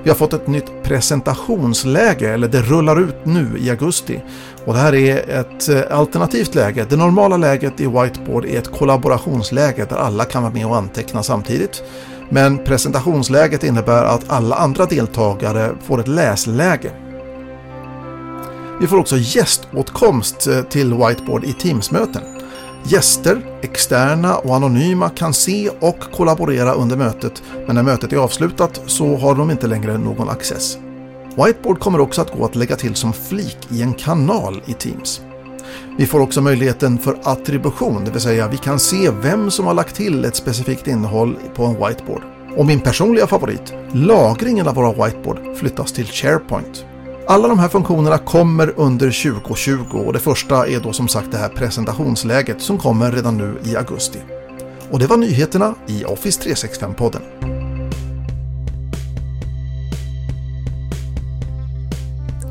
Vi 0.04 0.10
har 0.10 0.15
fått 0.15 0.34
ett 0.34 0.48
nytt 0.48 0.84
presentationsläge, 0.84 2.34
eller 2.34 2.48
det 2.48 2.62
rullar 2.62 3.00
ut 3.00 3.26
nu 3.26 3.58
i 3.60 3.70
augusti. 3.70 4.22
Och 4.65 4.74
det 4.74 4.80
här 4.80 4.96
är 4.96 5.30
ett 5.30 5.70
eh, 5.70 6.00
alternativt 6.00 6.56
läge. 6.56 6.86
Det 6.89 6.98
normala 6.98 7.38
läget 7.38 7.80
i 7.80 7.88
Whiteboard 7.88 8.46
är 8.46 8.58
ett 8.58 8.72
kollaborationsläge 8.72 9.86
där 9.89 9.98
alla 9.98 10.26
kan 10.26 10.44
vara 10.44 10.54
med 10.54 10.65
och 10.65 10.78
anteckna 10.78 11.24
samtidigt. 11.24 11.84
Men 12.30 12.63
presentationsläget 12.63 13.63
innebär 13.63 14.04
att 14.04 14.30
alla 14.30 14.56
andra 14.56 14.86
deltagare 14.86 15.76
får 15.84 16.00
ett 16.00 16.08
läsläge. 16.08 16.91
Vi 18.79 18.88
får 18.88 18.97
också 18.97 19.17
gäståtkomst 19.17 20.47
eh, 20.47 20.61
till 20.61 20.93
Whiteboard 20.93 21.43
i 21.43 21.53
Teams-möten. 21.53 22.21
Gäster, 22.83 23.59
externa 23.61 24.35
och 24.38 24.55
anonyma 24.55 25.09
kan 25.09 25.33
se 25.33 25.69
och 25.79 25.99
kollaborera 25.99 26.73
under 26.73 26.95
mötet 26.95 27.43
men 27.65 27.75
när 27.75 27.83
mötet 27.83 28.13
är 28.13 28.17
avslutat 28.17 28.81
så 28.85 29.15
har 29.15 29.35
de 29.35 29.51
inte 29.51 29.67
längre 29.67 29.97
någon 29.97 30.29
access. 30.29 30.77
Whiteboard 31.35 31.79
kommer 31.79 31.99
också 31.99 32.21
att 32.21 32.38
gå 32.38 32.45
att 32.45 32.55
lägga 32.55 32.75
till 32.75 32.95
som 32.95 33.13
flik 33.13 33.57
i 33.69 33.81
en 33.81 33.93
kanal 33.93 34.61
i 34.65 34.73
Teams. 34.73 35.21
Vi 35.97 36.05
får 36.05 36.19
också 36.19 36.41
möjligheten 36.41 36.97
för 36.97 37.17
attribution, 37.23 38.05
det 38.05 38.11
vill 38.11 38.21
säga 38.21 38.47
vi 38.47 38.57
kan 38.57 38.79
se 38.79 39.11
vem 39.21 39.51
som 39.51 39.65
har 39.65 39.73
lagt 39.73 39.95
till 39.95 40.25
ett 40.25 40.35
specifikt 40.35 40.88
innehåll 40.88 41.38
på 41.55 41.65
en 41.65 41.73
whiteboard. 41.73 42.21
Och 42.57 42.65
min 42.65 42.79
personliga 42.79 43.27
favorit, 43.27 43.73
lagringen 43.91 44.67
av 44.67 44.75
våra 44.75 45.05
whiteboard 45.05 45.57
flyttas 45.57 45.93
till 45.93 46.05
SharePoint. 46.05 46.85
Alla 47.27 47.47
de 47.47 47.59
här 47.59 47.69
funktionerna 47.69 48.17
kommer 48.17 48.73
under 48.79 49.31
2020 49.31 49.97
och 49.97 50.13
det 50.13 50.19
första 50.19 50.67
är 50.67 50.79
då 50.79 50.93
som 50.93 51.07
sagt 51.07 51.31
det 51.31 51.38
här 51.38 51.49
presentationsläget 51.49 52.61
som 52.61 52.77
kommer 52.77 53.11
redan 53.11 53.38
nu 53.38 53.57
i 53.63 53.75
augusti. 53.75 54.19
Och 54.91 54.99
det 54.99 55.07
var 55.07 55.17
nyheterna 55.17 55.75
i 55.88 56.05
Office 56.05 56.41
365-podden. 56.41 57.21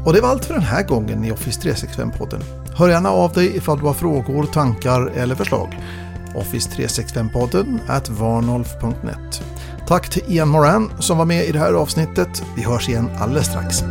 Och 0.06 0.12
det 0.12 0.20
var 0.20 0.28
allt 0.28 0.44
för 0.44 0.54
den 0.54 0.62
här 0.62 0.82
gången 0.82 1.24
i 1.24 1.32
Office 1.32 1.60
365-podden. 1.60 2.40
Hör 2.76 2.88
gärna 2.88 3.10
av 3.10 3.32
dig 3.32 3.56
ifall 3.56 3.78
du 3.78 3.84
har 3.84 3.94
frågor, 3.94 4.44
tankar 4.44 5.06
eller 5.06 5.34
förslag. 5.34 5.78
Office 6.34 6.70
365-podden 6.70 7.78
at 7.88 8.08
varnolf.net. 8.08 9.42
Tack 9.88 10.10
till 10.10 10.22
Ian 10.28 10.48
Moran 10.48 10.92
som 10.98 11.18
var 11.18 11.24
med 11.24 11.44
i 11.44 11.52
det 11.52 11.58
här 11.58 11.72
avsnittet. 11.72 12.42
Vi 12.56 12.62
hörs 12.62 12.88
igen 12.88 13.10
alldeles 13.18 13.46
strax. 13.46 13.84